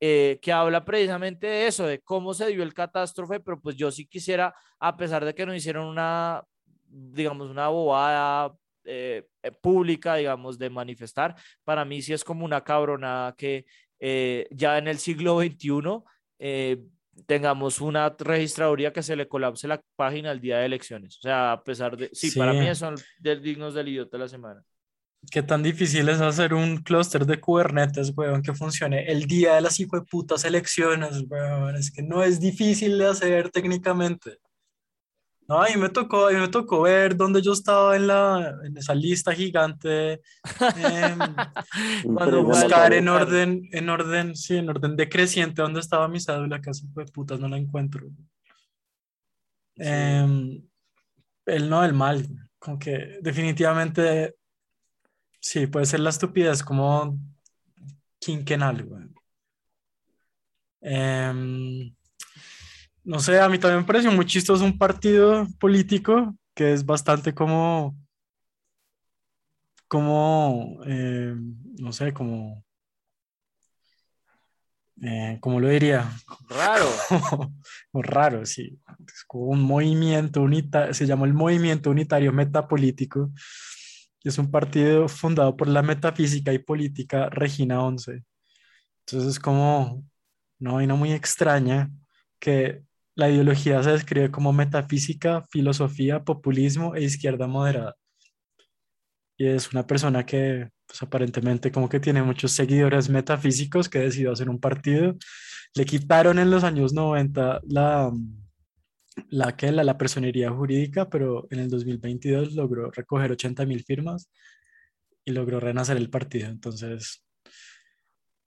[0.00, 3.90] Eh, que habla precisamente de eso, de cómo se dio el catástrofe, pero pues yo
[3.90, 6.44] sí quisiera, a pesar de que nos hicieron una,
[6.88, 12.64] digamos, una bobada eh, eh, pública, digamos, de manifestar, para mí sí es como una
[12.64, 13.66] cabronada que
[14.00, 16.02] eh, ya en el siglo XXI
[17.26, 21.18] tengamos una registraduría que se le colapse la página el día de elecciones.
[21.18, 24.64] O sea, a pesar de, sí, para mí son dignos del idiota de la semana.
[25.30, 29.60] Qué tan difícil es hacer un clúster de Kubernetes, weón, que funcione el día de
[29.60, 31.76] las hijo de putas elecciones, weón.
[31.76, 34.38] Es que no es difícil de hacer técnicamente.
[35.48, 38.54] No, a mí me tocó, a mí me tocó ver dónde yo estaba en, la,
[38.64, 40.20] en esa lista gigante,
[40.76, 41.18] em,
[42.14, 46.86] cuando buscar en orden, en orden, sí, en orden decreciente dónde estaba mi cédula, casi
[46.94, 48.06] de putas no la encuentro.
[49.76, 50.62] Em,
[51.46, 52.26] el no, el mal,
[52.58, 54.34] como que definitivamente,
[55.40, 57.18] sí, puede ser la estupidez como
[58.18, 59.04] quinquenal, güey.
[60.82, 61.92] Eh,
[63.08, 67.32] no sé, a mí también me pareció muy chistoso un partido político que es bastante
[67.32, 67.96] como,
[69.88, 71.34] como, eh,
[71.78, 72.62] no sé, como,
[75.00, 76.06] eh, ¿cómo lo diría?
[76.50, 76.84] Raro.
[77.90, 78.78] Como, raro, sí.
[79.06, 83.30] Es como un movimiento unitario, se llama el Movimiento Unitario Metapolítico.
[84.22, 88.22] Es un partido fundado por la metafísica y política Regina 11.
[89.06, 90.04] Entonces es como
[90.60, 91.90] una vaina muy extraña
[92.38, 92.87] que
[93.18, 97.96] la ideología se describe como metafísica, filosofía, populismo e izquierda moderada.
[99.36, 104.30] Y es una persona que pues, aparentemente como que tiene muchos seguidores metafísicos que decidió
[104.30, 105.16] hacer un partido.
[105.74, 108.12] Le quitaron en los años 90 la,
[109.30, 114.30] la, la personería jurídica, pero en el 2022 logró recoger 80 mil firmas
[115.24, 116.50] y logró renacer el partido.
[116.50, 117.24] Entonces,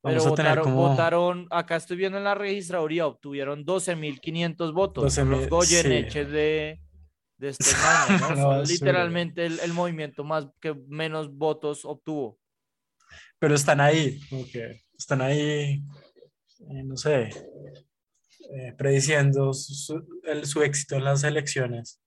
[0.04, 0.90] Vamos Pero a votaron, como...
[0.90, 5.18] votaron, acá estoy viendo en la registraduría, obtuvieron 12.500 votos.
[5.18, 6.82] los Goyeneches de,
[7.38, 8.64] de este año, ¿no?
[8.64, 12.40] literalmente el, el, movimiento más que menos votos obtuvo.
[13.38, 14.20] Pero están ahí,
[14.98, 15.84] están ahí,
[16.60, 17.30] eh, no sé,
[18.54, 22.02] eh, prediciendo su, el, su éxito en las elecciones.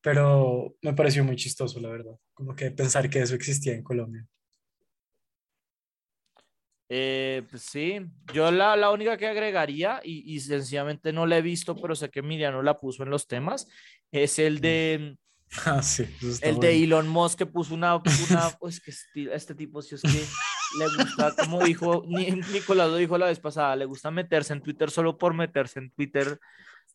[0.00, 4.26] Pero me pareció muy chistoso, la verdad, como que pensar que eso existía en Colombia.
[6.94, 8.00] Eh, pues sí,
[8.34, 12.10] yo la, la, única que agregaría, y, y, sencillamente no la he visto, pero sé
[12.10, 13.66] que Miriano la puso en los temas,
[14.10, 15.16] es el de...
[15.66, 16.04] Ah, sí,
[16.42, 17.96] el de Elon Musk que puso una...
[17.96, 18.02] una
[18.60, 18.92] pues que
[19.32, 20.08] este tipo, si es que
[20.78, 24.90] le gusta, como dijo Nicolás lo dijo la vez pasada, le gusta meterse en Twitter
[24.90, 26.38] solo por meterse en Twitter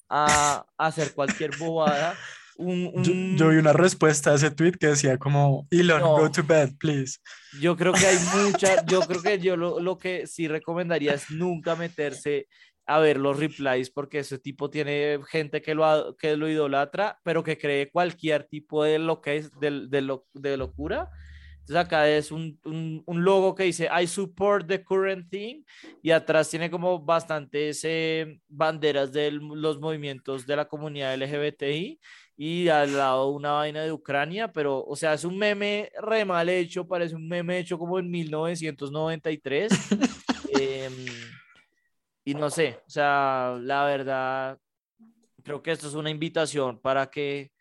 [0.10, 2.16] a, a hacer cualquier bobada.
[2.60, 7.20] Yo, vi una respuesta a ese tweet que decía como, Elon, go to bed, please.
[7.62, 11.30] Yo creo que hay mucha, yo creo que yo lo, lo, que sí recomendaría es
[11.30, 12.48] nunca meterse
[12.88, 17.44] a ver los replies porque ese tipo tiene gente que lo, que lo idolatra, pero
[17.44, 21.12] que cree cualquier tipo de lo que es de, de, lo, de locura.
[21.60, 25.64] Entonces acá es un, un, un, logo que dice I support the current thing
[26.02, 32.00] y atrás tiene como bastantes eh, banderas de los movimientos de la comunidad LGBTI
[32.38, 36.48] y al lado una vaina de Ucrania, pero, o sea, es un meme re mal
[36.50, 39.72] hecho, parece un meme hecho como en 1993.
[40.60, 40.94] Em,
[42.24, 44.60] y no sé, o sea, la verdad,
[45.44, 47.52] creo que esto es una invitación para que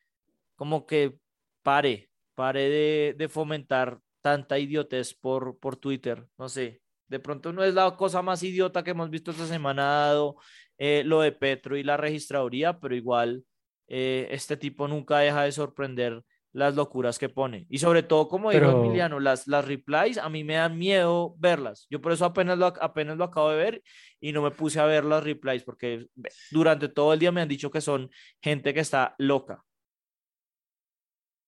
[0.57, 1.19] como que
[1.63, 6.83] pare, pare de, de fomentar tanta idiotez por, por Twitter, no sé.
[7.09, 10.37] De pronto no es la cosa más idiota que hemos visto esta semana, dado
[10.79, 13.45] eh, lo de Petro y la registraduría, pero igual
[13.89, 16.23] eh, este tipo nunca deja de sorprender
[16.57, 17.67] las locuras que pone.
[17.69, 21.87] Y sobre todo, como dijo Emiliano, las, las replies a mí me dan miedo verlas.
[21.91, 23.83] Yo por eso apenas lo, apenas lo acabo de ver
[24.21, 26.07] y no me puse a ver las replies porque
[26.51, 29.63] durante todo el día me han dicho que son gente que está loca.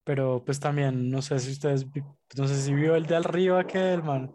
[0.05, 1.87] Pero pues también, no sé si ustedes,
[2.37, 4.31] no sé si vio el de arriba que el man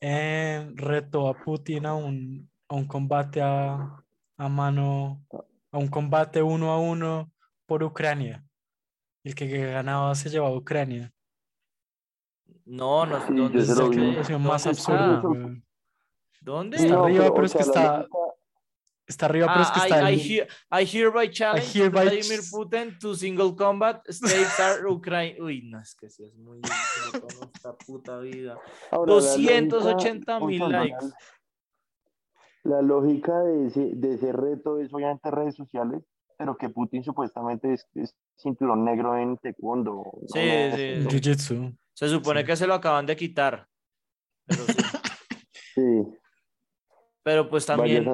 [0.00, 4.02] eh, retó a Putin a un, a un combate a,
[4.38, 5.26] a mano
[5.72, 7.32] a un combate uno a uno
[7.66, 8.44] por Ucrania.
[9.22, 11.12] El que ganaba se llevaba a Ucrania.
[12.64, 15.22] No, no sé dónde es la más absurda.
[16.40, 16.76] ¿Dónde?
[16.76, 18.06] Está arriba, pero es que está.
[19.06, 20.12] Está arriba, pero es que está.
[20.12, 21.90] I, I, I hereby challenge I hereby...
[21.90, 25.36] Vladimir Putin to single combat states are Ukraine.
[25.40, 26.60] Uy, no, es que sí, es muy.
[26.62, 28.56] esta puta vida.
[28.92, 31.06] 280 mil likes
[32.62, 36.02] la lógica de ese, de ese reto es obviamente redes sociales,
[36.36, 40.04] pero que Putin supuestamente es, cinturón negro en taekwondo.
[40.26, 40.40] Sí,
[40.74, 41.06] sí.
[41.08, 41.76] Jiu-jitsu.
[41.92, 43.66] Se supone que se lo acaban de quitar.
[44.46, 44.62] Pero
[45.74, 46.02] sí.
[47.22, 48.06] Pero pues también,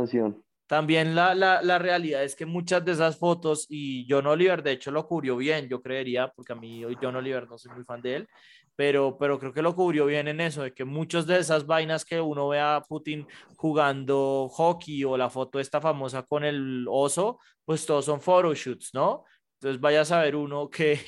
[0.66, 4.72] también la, la, la, realidad es que muchas de esas fotos, y John Oliver de
[4.72, 8.02] hecho lo cubrió bien, yo creería, porque a mí John Oliver no soy muy fan
[8.02, 8.28] de él,
[8.76, 12.04] pero, pero creo que lo cubrió bien en eso, de que muchas de esas vainas
[12.04, 17.40] que uno ve a Putin jugando hockey o la foto esta famosa con el oso,
[17.64, 19.24] pues todos son photoshoots, ¿no?
[19.54, 21.00] Entonces vaya a saber uno qué,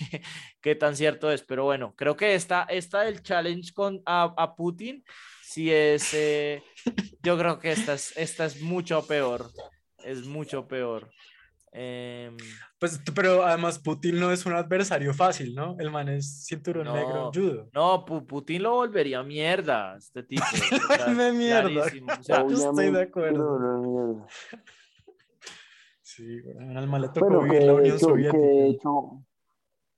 [0.61, 1.43] qué tan cierto es.
[1.43, 5.05] Pero bueno, creo que esta, esta del challenge con a, a Putin,
[5.43, 6.63] sí es, eh,
[7.23, 9.51] yo creo que esta es, esta es mucho peor,
[10.03, 11.11] es mucho peor.
[11.73, 12.35] Eh,
[12.79, 15.77] pues, pero además Putin no es un adversario fácil, ¿no?
[15.79, 17.69] El man es cinturón negro judo.
[17.75, 20.45] No, Putin lo volvería mierda, este tipo.
[20.45, 21.87] o mierda.
[22.19, 24.27] O sea, estoy de acuerdo.
[26.03, 28.39] Sí, bueno, al mal le tocó vivir la Unión Soviética.
[28.39, 29.25] Que de, hecho,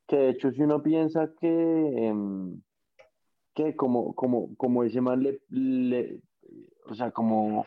[0.06, 2.60] que de hecho, si uno piensa que, em,
[3.54, 6.20] que como, como, como ese man le, le
[6.86, 7.66] o sea, como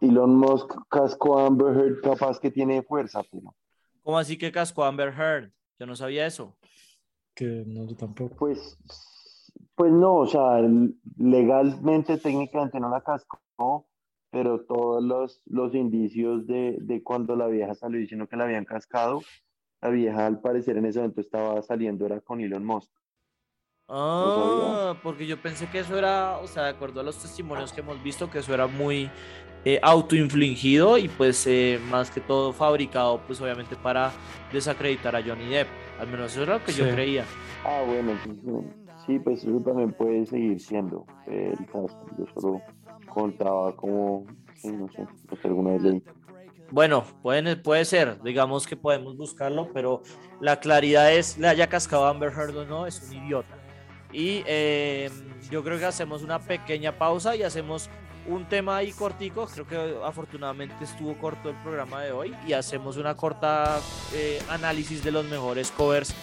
[0.00, 3.54] Elon Musk casco a Amber Heard capaz que tiene fuerza, pero...
[4.02, 5.52] ¿Cómo así que casco a Amber Heard?
[5.78, 6.56] Yo no sabía eso.
[7.34, 8.36] Que no, yo tampoco.
[8.36, 8.78] Pues,
[9.74, 10.60] pues no, o sea,
[11.16, 13.88] legalmente, técnicamente no la cascó,
[14.30, 18.64] pero todos los, los indicios de, de cuando la vieja salió diciendo que la habían
[18.64, 19.22] cascado,
[19.80, 22.90] la vieja al parecer en ese momento estaba saliendo, era con Elon Musk.
[23.92, 27.80] Ah, porque yo pensé que eso era, o sea, de acuerdo a los testimonios que
[27.80, 29.10] hemos visto, que eso era muy
[29.64, 34.12] eh, autoinfligido y pues eh, más que todo fabricado, pues obviamente para
[34.52, 35.68] desacreditar a Johnny Depp.
[35.98, 37.24] Al menos eso era lo que yo creía.
[37.64, 38.12] Ah, bueno,
[39.06, 42.06] sí, pues eso también puede seguir siendo el caso.
[42.16, 42.62] Yo solo
[43.12, 44.24] contaba como,
[44.64, 46.02] no sé, pues alguna vez
[46.70, 50.02] Bueno, puede, puede ser, digamos que podemos buscarlo, pero
[50.40, 53.59] la claridad es, le haya cascado a Amber Heard o no, es un idiota.
[54.12, 55.10] Y eh,
[55.50, 57.88] yo creo que hacemos una pequeña pausa y hacemos
[58.26, 59.46] un tema ahí cortico.
[59.46, 63.80] Creo que afortunadamente estuvo corto el programa de hoy y hacemos una corta
[64.14, 66.14] eh, análisis de los mejores covers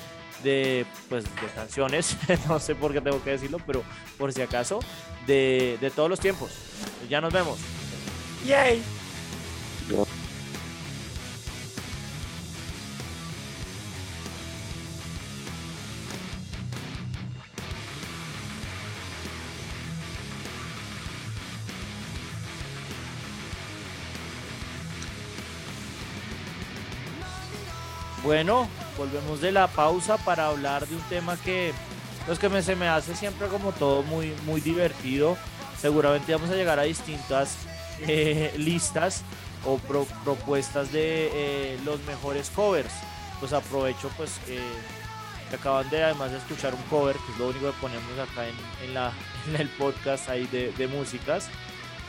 [0.44, 2.18] de, pues, de canciones.
[2.48, 3.84] no sé por qué tengo que decirlo, pero
[4.18, 4.80] por si acaso,
[5.26, 6.52] de, de todos los tiempos.
[7.10, 7.58] Ya nos vemos.
[8.46, 8.97] Yay.
[28.28, 28.68] Bueno,
[28.98, 31.72] volvemos de la pausa para hablar de un tema que,
[32.26, 35.38] pues que me, se me hace siempre como todo muy, muy divertido.
[35.80, 37.56] Seguramente vamos a llegar a distintas
[38.02, 39.24] eh, listas
[39.66, 42.92] o propuestas de eh, los mejores covers.
[43.40, 44.60] Pues aprovecho pues que
[45.56, 48.46] acaban de además de escuchar un cover, que es lo único que ponemos acá
[48.84, 49.14] en, la,
[49.58, 51.48] el podcast ahí de, músicas.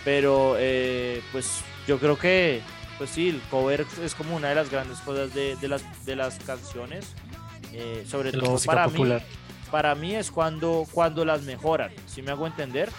[0.05, 2.61] Pero eh, pues yo creo que
[2.99, 6.39] pues sí, el cover es como una de las grandes cosas de, las, de las
[6.41, 7.15] canciones,
[7.73, 9.05] eh, sobre todo para mí.
[9.71, 12.91] Para mí es cuando, cuando las mejoran, si me hago entender.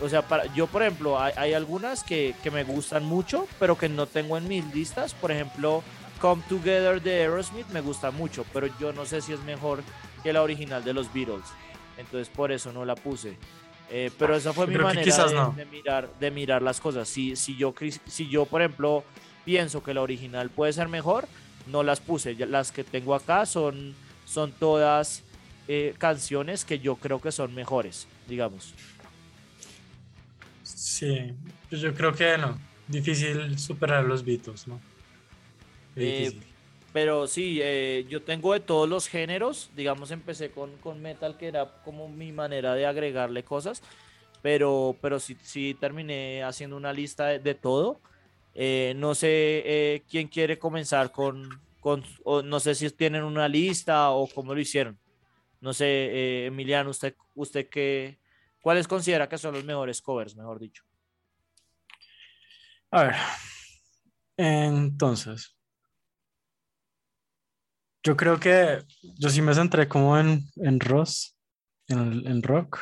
[0.00, 4.06] O sea, para, yo por ejemplo, hay, algunas que, me gustan mucho, pero que no
[4.06, 5.14] tengo en mis listas.
[5.14, 5.82] Por ejemplo,
[6.20, 9.82] Come Together de Aerosmith me gusta mucho, pero yo no sé si es mejor
[10.22, 11.44] que la original de los Beatles.
[11.96, 13.36] Entonces por eso no la puse.
[13.90, 17.08] Eh, pero esa fue mi manera de, mirar, de mirar las cosas.
[17.08, 17.74] Si, si, yo,
[18.06, 19.04] si yo, por ejemplo,
[19.44, 21.28] pienso que la original puede ser mejor,
[21.66, 22.34] no las puse.
[22.46, 25.22] Las que tengo acá son, son todas
[25.68, 28.74] eh, canciones que yo creo que son mejores, digamos.
[30.62, 31.32] Sí,
[31.68, 32.58] pues yo creo que no.
[32.86, 34.80] Difícil superar los Beatles, ¿no?
[35.96, 36.32] Eh,
[36.92, 39.70] pero sí, eh, yo tengo de todos los géneros.
[39.74, 43.82] Digamos, empecé con, con, metal, que era como mi manera de agregarle cosas.
[44.42, 47.98] Pero, pero sí, sí terminé haciendo una lista de todo.
[48.54, 51.48] Eh, no sé eh, quién quiere comenzar con,
[51.80, 52.04] con
[52.44, 54.98] no sé si tienen una lista o cómo lo hicieron.
[55.60, 58.20] No sé, eh, Emiliano, usted, usted qué,
[58.60, 60.84] ¿cuáles considera que son los mejores covers, mejor dicho?
[62.90, 63.14] A ver,
[64.36, 65.56] entonces,
[68.04, 68.84] yo creo que
[69.18, 70.44] yo sí me centré como en,
[70.78, 71.36] Ross,
[71.88, 72.78] en, en rock,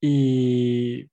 [0.00, 1.08] y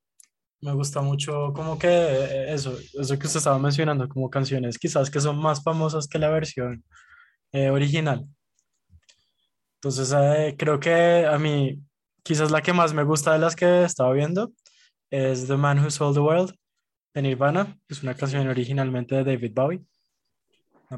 [0.62, 5.10] me gusta mucho como que eh, eso, eso que usted estaba mencionando, como canciones quizás
[5.10, 6.84] que son más famosas que la versión
[7.52, 8.26] eh, original.
[9.76, 11.80] Entonces eh, creo que a mí
[12.24, 14.52] quizás la que más me gusta de las que estaba viendo
[15.10, 16.54] es The Man Who Sold the World
[17.14, 19.82] de Nirvana, que es una canción originalmente de David Bowie.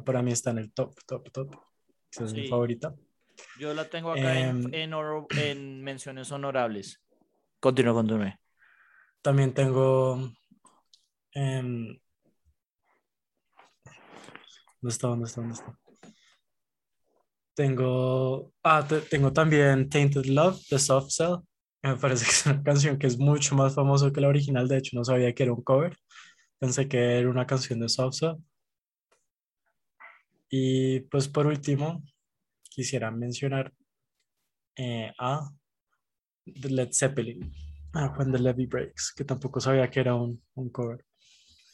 [0.04, 1.56] Para mí está en el top, top, top.
[2.20, 2.96] es mi favorita.
[3.60, 7.02] Yo la tengo acá en, em, en, en menciones honorables.
[7.60, 8.34] Continúa, continúe.
[9.22, 10.32] También tengo.
[11.34, 12.00] ¿Dónde
[14.84, 15.08] está?
[15.08, 15.42] ¿Dónde está?
[15.42, 15.80] ¿Dónde está?
[17.56, 18.52] Tengo.
[18.64, 21.36] Ah, tengo también Tainted Love de Soft Cell.
[21.84, 24.68] Me parece que es una canción que es mucho más famosa que la original.
[24.68, 25.96] De hecho, no sabía que era un cover.
[26.60, 28.36] Pensé que era una canción de Soft Cell.
[30.50, 32.04] Y pues por último,
[32.70, 33.74] quisiera mencionar
[34.76, 35.50] eh, a
[36.46, 37.71] Led Zeppelin.
[37.94, 41.04] Ah, When the Levy Breaks, que tampoco sabía que era un, un cover.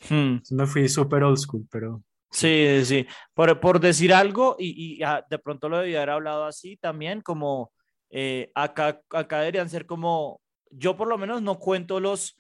[0.09, 0.38] Hmm.
[0.51, 2.03] Me fui súper old school, pero...
[2.30, 6.45] Sí, sí, por, por decir algo, y, y ah, de pronto lo debía haber hablado
[6.45, 7.72] así también, como
[8.09, 12.39] eh, acá, acá deberían ser como, yo por lo menos no cuento los,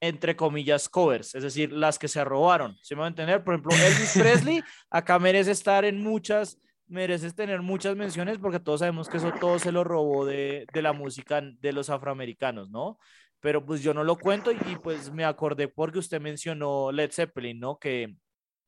[0.00, 3.44] entre comillas, covers, es decir, las que se robaron, ¿se me va a entender?
[3.44, 8.80] Por ejemplo, Elvis Presley acá merece estar en muchas, mereces tener muchas menciones porque todos
[8.80, 12.98] sabemos que eso todo se lo robó de, de la música de los afroamericanos, ¿no?
[13.40, 17.60] pero pues yo no lo cuento y, pues me acordé porque usted mencionó Led Zeppelin,
[17.60, 17.78] ¿no?
[17.78, 18.16] Que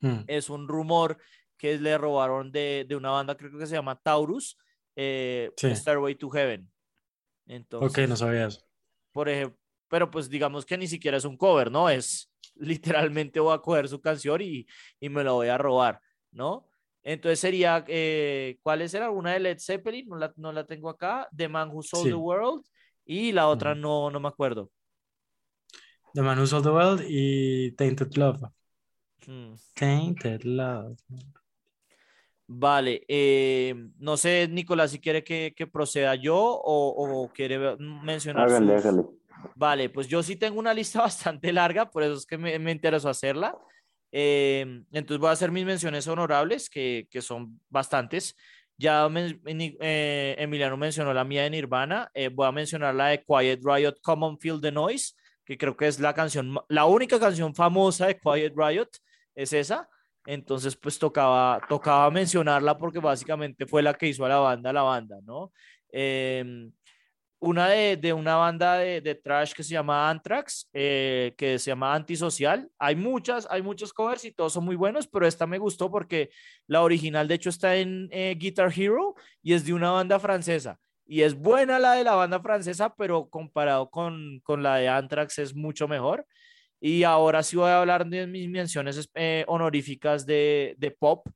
[0.00, 0.20] mm.
[0.26, 1.18] es un rumor
[1.56, 4.56] que le robaron de, de, una banda, creo que se llama Taurus,
[4.94, 6.70] eh, Starway to Heaven.
[7.46, 8.64] Entonces, ok, no sabía eso.
[9.10, 9.58] Por ejemplo,
[9.88, 11.90] pero pues digamos que ni siquiera es un cover, ¿no?
[11.90, 14.66] Es literalmente voy a coger su canción y,
[15.00, 16.00] y me la voy a robar,
[16.30, 16.68] ¿no?
[17.02, 20.08] Entonces sería, eh, ¿cuál es alguna de Led Zeppelin?
[20.08, 21.28] No la, no la tengo acá.
[21.34, 22.64] The Man Who Sold the World.
[23.04, 24.70] Y la otra no, no me acuerdo.
[26.12, 28.42] The Man Who Sold the World y Tainted Love.
[29.26, 29.54] Hmm.
[29.74, 30.98] Tainted Love.
[32.50, 38.48] Vale, eh, no sé, Nicolás, si quiere que, proceda yo o, quiere mencionar.
[39.54, 42.72] Vale, pues yo sí tengo una lista bastante larga, por eso es que me, me
[42.72, 43.54] interesó hacerla.
[44.12, 48.36] Eh, entonces voy a hacer mis menciones honorables, que, que son bastantes.
[48.76, 52.10] Ya eh, Emiliano mencionó la mía de Nirvana.
[52.32, 55.98] voy a mencionar la de Quiet Riot, Common Feel the Noise, que creo que es
[55.98, 58.90] la canción, la única canción famosa de Quiet Riot,
[59.34, 59.88] es esa.
[60.26, 64.82] Entonces, pues tocaba, tocaba mencionarla porque básicamente fue la que hizo a la banda la
[64.82, 65.52] banda, ¿no?
[65.90, 66.70] Em,
[67.40, 71.70] una de, de, una banda de, de, trash que se llama Anthrax, eh, que se
[71.70, 72.68] llama Antisocial.
[72.78, 76.30] Hay muchas, hay muchos covers y todos son muy buenos, pero esta me gustó porque
[76.66, 80.78] la original, de hecho, está en eh, Guitar Hero y es de una banda francesa.
[81.06, 85.38] Y es buena la de la banda francesa, pero comparado con, con la de Anthrax
[85.38, 86.26] es mucho mejor.
[86.80, 91.26] Y ahora sí voy a hablar de mis menciones eh, honoríficas de, de, pop,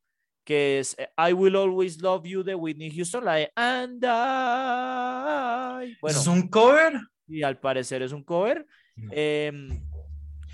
[0.44, 5.96] que es eh, I Will Always Love You de Whitney Houston, la de And I.
[6.00, 6.94] Bueno, ¿Es un cover?
[7.28, 8.66] Y al parecer es un cover.
[9.10, 9.80] Em,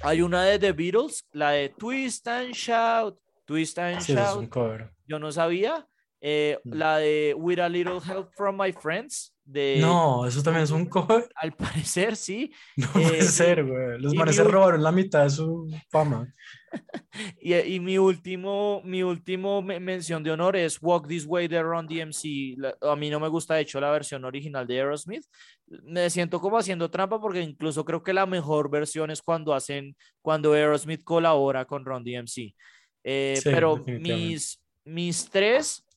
[0.00, 3.18] hay una de The Beatles, la de Twist and Shout.
[3.44, 4.18] Twist and Shout.
[4.18, 4.90] Es un cover.
[5.06, 5.86] Yo no sabía.
[6.20, 6.72] Eh, mm.
[6.74, 9.32] la de With a Little Help from My Friends.
[9.50, 11.26] De, no, eso también es un cover.
[11.34, 12.52] Al parecer, sí.
[12.76, 13.98] No puede eh, ser, güey.
[13.98, 16.30] Los manes se robaron la mitad de su fama.
[17.40, 21.86] y, y, mi último, mi último mención de honor es Walk This Way de Ron
[21.86, 22.58] DMC.
[22.82, 25.24] a mí no me gusta, de hecho, la versión original de Aerosmith.
[25.66, 29.96] Me siento como haciendo trampa porque incluso creo que la mejor versión es cuando hacen,
[30.20, 32.54] cuando Aerosmith colabora con Ron DMC.
[33.02, 35.87] Eh, pero mis, mis tres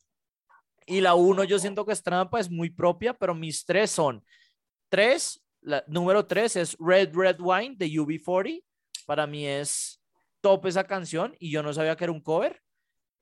[0.86, 4.24] y la uno yo siento que es trampa, es muy propia, pero mis tres son
[4.90, 5.44] tres.
[5.62, 8.64] La, número tres es Red Red Wine de UB40.
[9.06, 10.02] Para mí es
[10.42, 12.62] top esa canción y yo no sabía que era un cover.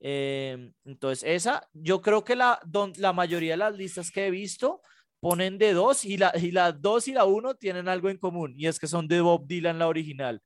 [0.00, 2.60] Eh, entonces, esa, yo creo que la,
[2.96, 4.80] la mayoría de las listas que he visto
[5.20, 8.54] ponen de dos y la, y la dos y la uno tienen algo en común
[8.56, 10.42] y es que son de Bob Dylan, la original.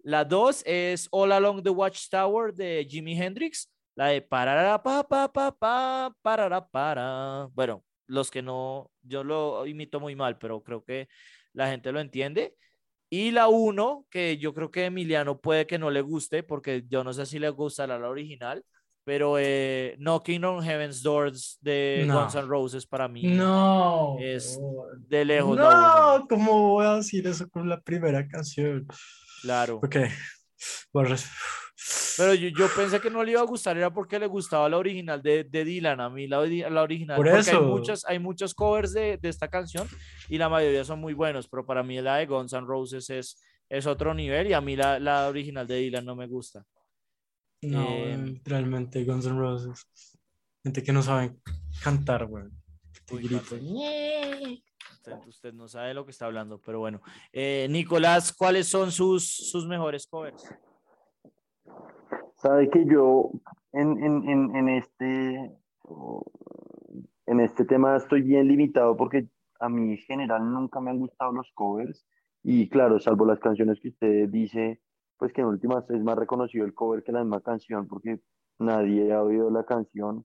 [0.00, 5.32] La dos es All Along the Watchtower de Jimi Hendrix la de parará, pa, pa,
[5.32, 7.48] pa, pa, parará, para.
[7.54, 11.08] Bueno, los que no, yo lo imito muy mal, pero creo que
[11.54, 12.54] la gente lo entiende.
[13.08, 17.04] Y la uno, que yo creo que Emiliano puede que no le guste, porque yo
[17.04, 18.62] no sé si le gusta la, original,
[19.04, 24.60] pero eh, Knocking on Heaven's Doors de Guns N' Roses para mí no, es
[25.08, 25.56] de lejos.
[25.56, 28.86] No, ¿cómo voy a decir eso con la primera canción?
[29.40, 29.76] Claro.
[29.76, 29.96] Ok.
[32.16, 34.78] Pero yo, yo, pensé que no le iba a gustar, era porque le gustaba la
[34.78, 37.16] original de, de Dylan, a mí la, la original.
[37.16, 37.58] Por eso.
[37.58, 39.88] Hay, muchos, hay muchos covers de, de, esta canción
[40.28, 43.42] y la mayoría son muy buenos, pero para mí la de Guns N' Roses es,
[43.68, 46.64] es otro nivel y a mí la, la original de Dylan no me gusta.
[47.62, 49.86] No, eh, realmente Guns N' Roses.
[50.62, 51.36] Gente que no sabe
[51.82, 52.44] cantar, güey.
[55.26, 57.00] Usted, no sabe de lo que está hablando, pero bueno.
[57.32, 60.44] Eh, Nicolás, ¿cuáles son sus, sus mejores covers?
[62.36, 63.30] Sabe que yo
[63.72, 65.52] en, en, en, en, este,
[67.26, 69.28] en este tema estoy bien limitado porque
[69.60, 72.06] a mí en general nunca me han gustado los covers
[72.42, 74.80] y claro, salvo las canciones que usted dice,
[75.18, 78.20] pues que en últimas es más reconocido el cover que la misma canción porque
[78.58, 80.24] nadie ha oído la canción.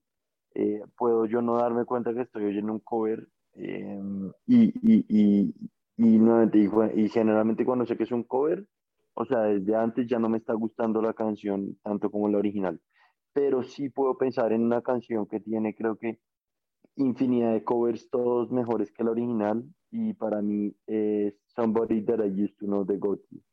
[0.53, 5.53] Eh, puedo yo no darme cuenta que estoy oyendo un cover em, y, y, y,
[5.97, 8.65] y, nuevamente, y, y generalmente cuando sé que es un cover,
[9.13, 12.81] o sea, desde antes ya no me está gustando la canción tanto como la original,
[13.33, 16.19] pero sí puedo pensar en una canción que tiene creo que
[16.95, 22.43] infinidad de covers, todos mejores que la original, y para mí es Somebody That I
[22.43, 23.43] Used to Know de Gotti.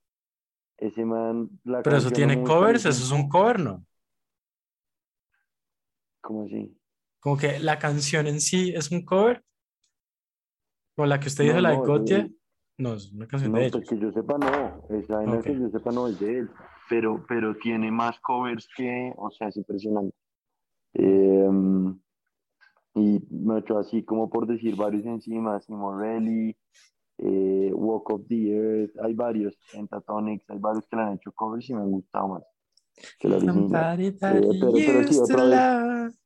[0.76, 1.50] Ese man...
[1.64, 3.84] La pero eso tiene covers, eso es un cover, ¿no?
[6.20, 6.76] ¿Cómo así?
[7.20, 9.42] Como que la canción en sí es un cover.
[10.96, 12.37] O la que usted dijo, la de Gotti.
[12.78, 14.96] No, es una canción de pues que yo sepa, no.
[14.96, 16.50] Esa en que yo sepa, no es de él.
[16.88, 20.16] Pero, pero tiene más covers que, o sea, es impresionante.
[20.94, 21.98] Em,
[22.94, 26.56] y me ha hecho así como por decir varios encima, Simorelli,
[27.18, 31.68] eh, Walk of the Earth, hay varios, Pentatonics, hay varios que le han hecho covers
[31.68, 32.42] y me han gustado más
[33.18, 34.00] que la original.
[34.00, 36.20] Eh, pero, pero sí, otra vez.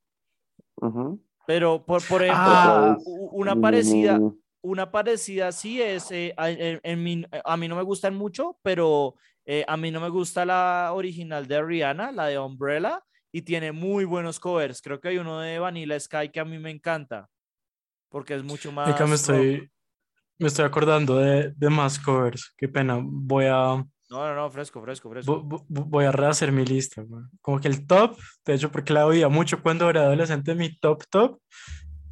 [1.46, 2.98] Pero, por, por ejemplo, ah,
[3.32, 4.20] una parecida,
[4.62, 9.76] una parecida sí es, eh, en, a mí no me gustan mucho, pero eh, a
[9.76, 13.02] mí no me gusta la original de Rihanna, la de Umbrella,
[13.32, 14.80] y tiene muy buenos covers.
[14.80, 17.28] Creo que hay uno de Vanilla Sky que a mí me encanta
[18.12, 19.00] porque es mucho más.
[19.08, 19.70] me estoy,
[20.38, 22.54] me estoy acordando de, de, más covers.
[22.56, 23.00] Qué pena.
[23.02, 23.84] Voy a.
[24.10, 25.42] No, no, no, fresco, fresco, fresco.
[25.68, 27.02] Voy a rehacer mi lista.
[27.40, 31.02] Como que el top, de hecho, porque la oía mucho cuando era adolescente, mi top
[31.08, 31.40] top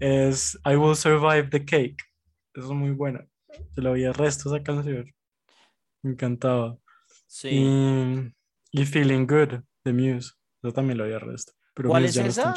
[0.01, 1.99] es I Will Survive the Cake.
[2.55, 3.27] Eso es muy buena.
[3.75, 5.13] Se lo oía resto esa canción.
[6.03, 6.79] Me encantaba.
[7.27, 8.31] Sí.
[8.73, 10.33] Y, Feeling Good de Muse.
[10.63, 11.53] Yo también lo oía resto.
[11.75, 12.55] Pero ¿Cuál es esa?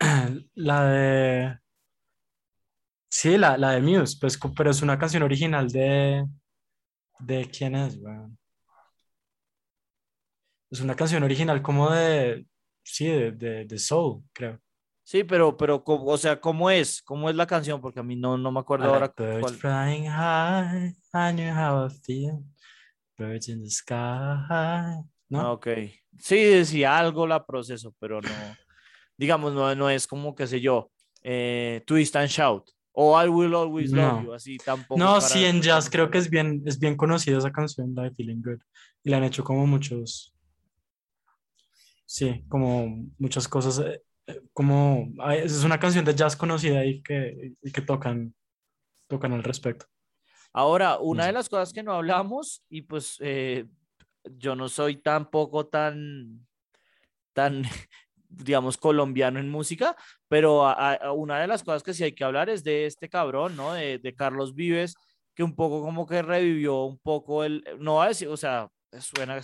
[0.54, 1.58] La de.
[3.08, 6.26] Sí, la, la de Muse, pues, pero es una canción original de.
[7.20, 7.98] ¿De quién es,
[10.70, 12.46] Es una canción original como de.
[12.82, 14.60] Sí, de, de, Soul, creo.
[15.04, 17.02] Sí, pero, pero, o sea, ¿cómo es?
[17.02, 17.80] ¿Cómo es la canción?
[17.80, 19.12] Porque a mí no, no me acuerdo ahora.
[19.16, 22.42] Birds flying high, I knew how I feel.
[23.16, 25.04] Birds in the sky.
[25.28, 25.40] ¿No?
[25.40, 25.68] Ah, ok.
[26.18, 28.28] Sí, decía algo la proceso, pero no
[29.16, 30.90] digamos, no, no es como, qué sé yo,
[31.22, 34.98] eh, Twist and Shout o I Will Always Love You, así tampoco.
[34.98, 38.12] No, sí, en jazz creo que es bien, es bien conocida esa canción, la de
[38.12, 38.60] Feeling Good,
[39.02, 40.34] y la han hecho como muchos,
[42.06, 44.00] sí, como muchas cosas, eh,
[44.52, 48.34] como, es una canción de jazz conocida y que, y que tocan,
[49.08, 49.86] tocan al respecto.
[50.52, 53.18] Ahora, una de las cosas que no hablamos, y pues
[54.24, 56.46] yo no soy tampoco tan,
[57.32, 57.62] tan
[58.28, 59.96] digamos, colombiano en música,
[60.28, 60.64] pero
[61.14, 63.74] una de las cosas que sí hay que hablar es de este cabrón, ¿no?
[63.74, 64.94] De, de Carlos Vives,
[65.34, 68.68] que un poco como que revivió un poco el, no va a decir, o sea,
[69.00, 69.40] suena,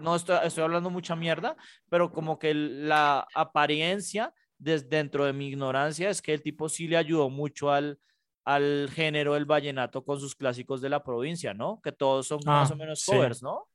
[0.00, 1.56] no estoy, estoy, hablando mucha mierda,
[1.88, 6.88] pero como que la apariencia desde dentro de mi ignorancia es que el tipo sí
[6.88, 7.98] le ayudó mucho al,
[8.44, 11.80] al género del vallenato con sus clásicos de la provincia, ¿no?
[11.82, 13.68] Que todos son más o ah, menos covers, ¿no?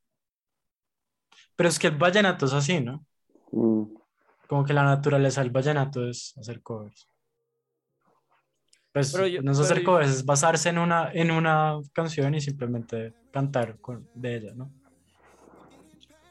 [1.55, 3.05] Pero es que el vallenato es así, ¿no?
[3.51, 3.99] Mm
[4.49, 7.07] como que la naturaleza del vallenato es hacer covers.
[8.91, 13.79] Pues no es hacer covers, es basarse en una, en una canción y simplemente cantar
[13.79, 14.71] con, de ella, ¿no?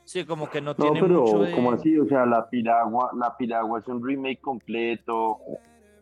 [0.09, 1.53] Sí, como que no, tiene pero mucho de...
[1.53, 5.37] como así, o sea, la piragua, la piragua es un remake completo.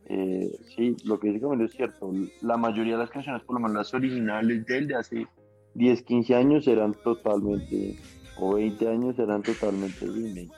[0.05, 2.13] Eh, sí, lo que dice Camilo es cierto.
[2.41, 5.27] La mayoría de las canciones, por lo menos las originales de él de hace
[5.75, 7.97] 10, 15 años, eran totalmente,
[8.39, 10.53] o 20 años, eran totalmente remake.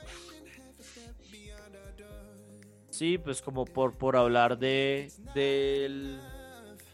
[2.91, 6.19] Sí, pues como por, por hablar de, del,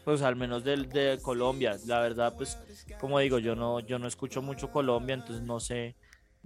[0.06, 1.76] pues al menos del, de Colombia.
[1.86, 2.58] La verdad, pues
[2.98, 5.96] como digo, yo no, yo no escucho mucho Colombia, entonces no sé,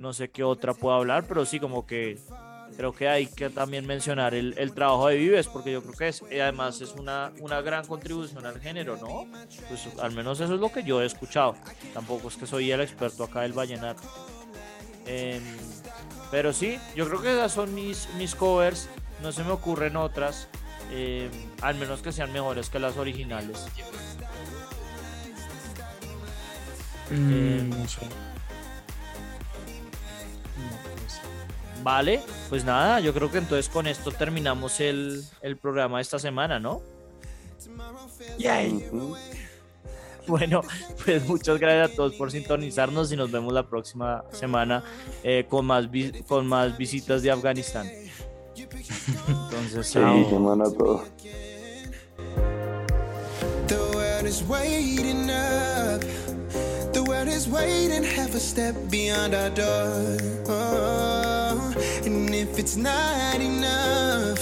[0.00, 2.18] no sé qué otra puedo hablar, pero sí como que
[2.76, 6.08] creo que hay que también mencionar el, el trabajo de Vives, porque yo creo que
[6.08, 9.26] es, además es una, una gran contribución al género, ¿no?
[9.68, 11.54] Pues al menos eso es lo que yo he escuchado.
[11.92, 14.02] Tampoco es que soy el experto acá del vallenato.
[15.04, 15.42] Em,
[16.30, 18.88] pero sí, yo creo que esas son mis, mis covers
[19.22, 20.48] no se me ocurren otras,
[20.90, 21.28] eh,
[21.60, 23.66] al menos que sean mejores que las originales.
[27.10, 27.70] Mm, eh,
[31.82, 35.24] vale, pues nada, yo creo que entonces con esto terminamos el,
[35.60, 36.82] programa de esta semana, ¿no?
[40.26, 40.60] Bueno,
[41.04, 44.84] pues muchas gracias a todos por sintonizarnos y nos vemos la próxima semana
[45.24, 45.88] eh, con, más
[46.28, 47.88] con más visitas de Afganistán.
[49.28, 51.04] Entonces, sí, semana todo.
[53.66, 56.00] The world is waiting up.
[56.92, 60.18] The world is waiting half a step beyond our door.
[60.48, 61.39] Oh,
[62.06, 64.40] and if it's not enough,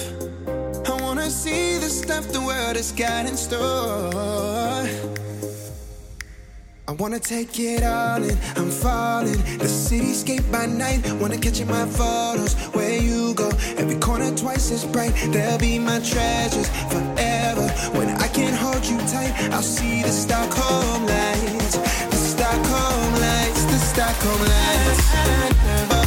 [0.89, 4.87] I wanna see the stuff the world has got in store.
[6.89, 9.41] I wanna take it all in, I'm falling.
[9.59, 12.55] The cityscape by night, wanna catch in my photos.
[12.75, 15.15] Where you go, every corner twice as bright.
[15.33, 17.69] They'll be my treasures forever.
[17.97, 21.77] When I can't hold you tight, I'll see the Stockholm lights.
[22.13, 25.98] The Stockholm lights, the Stockholm lights.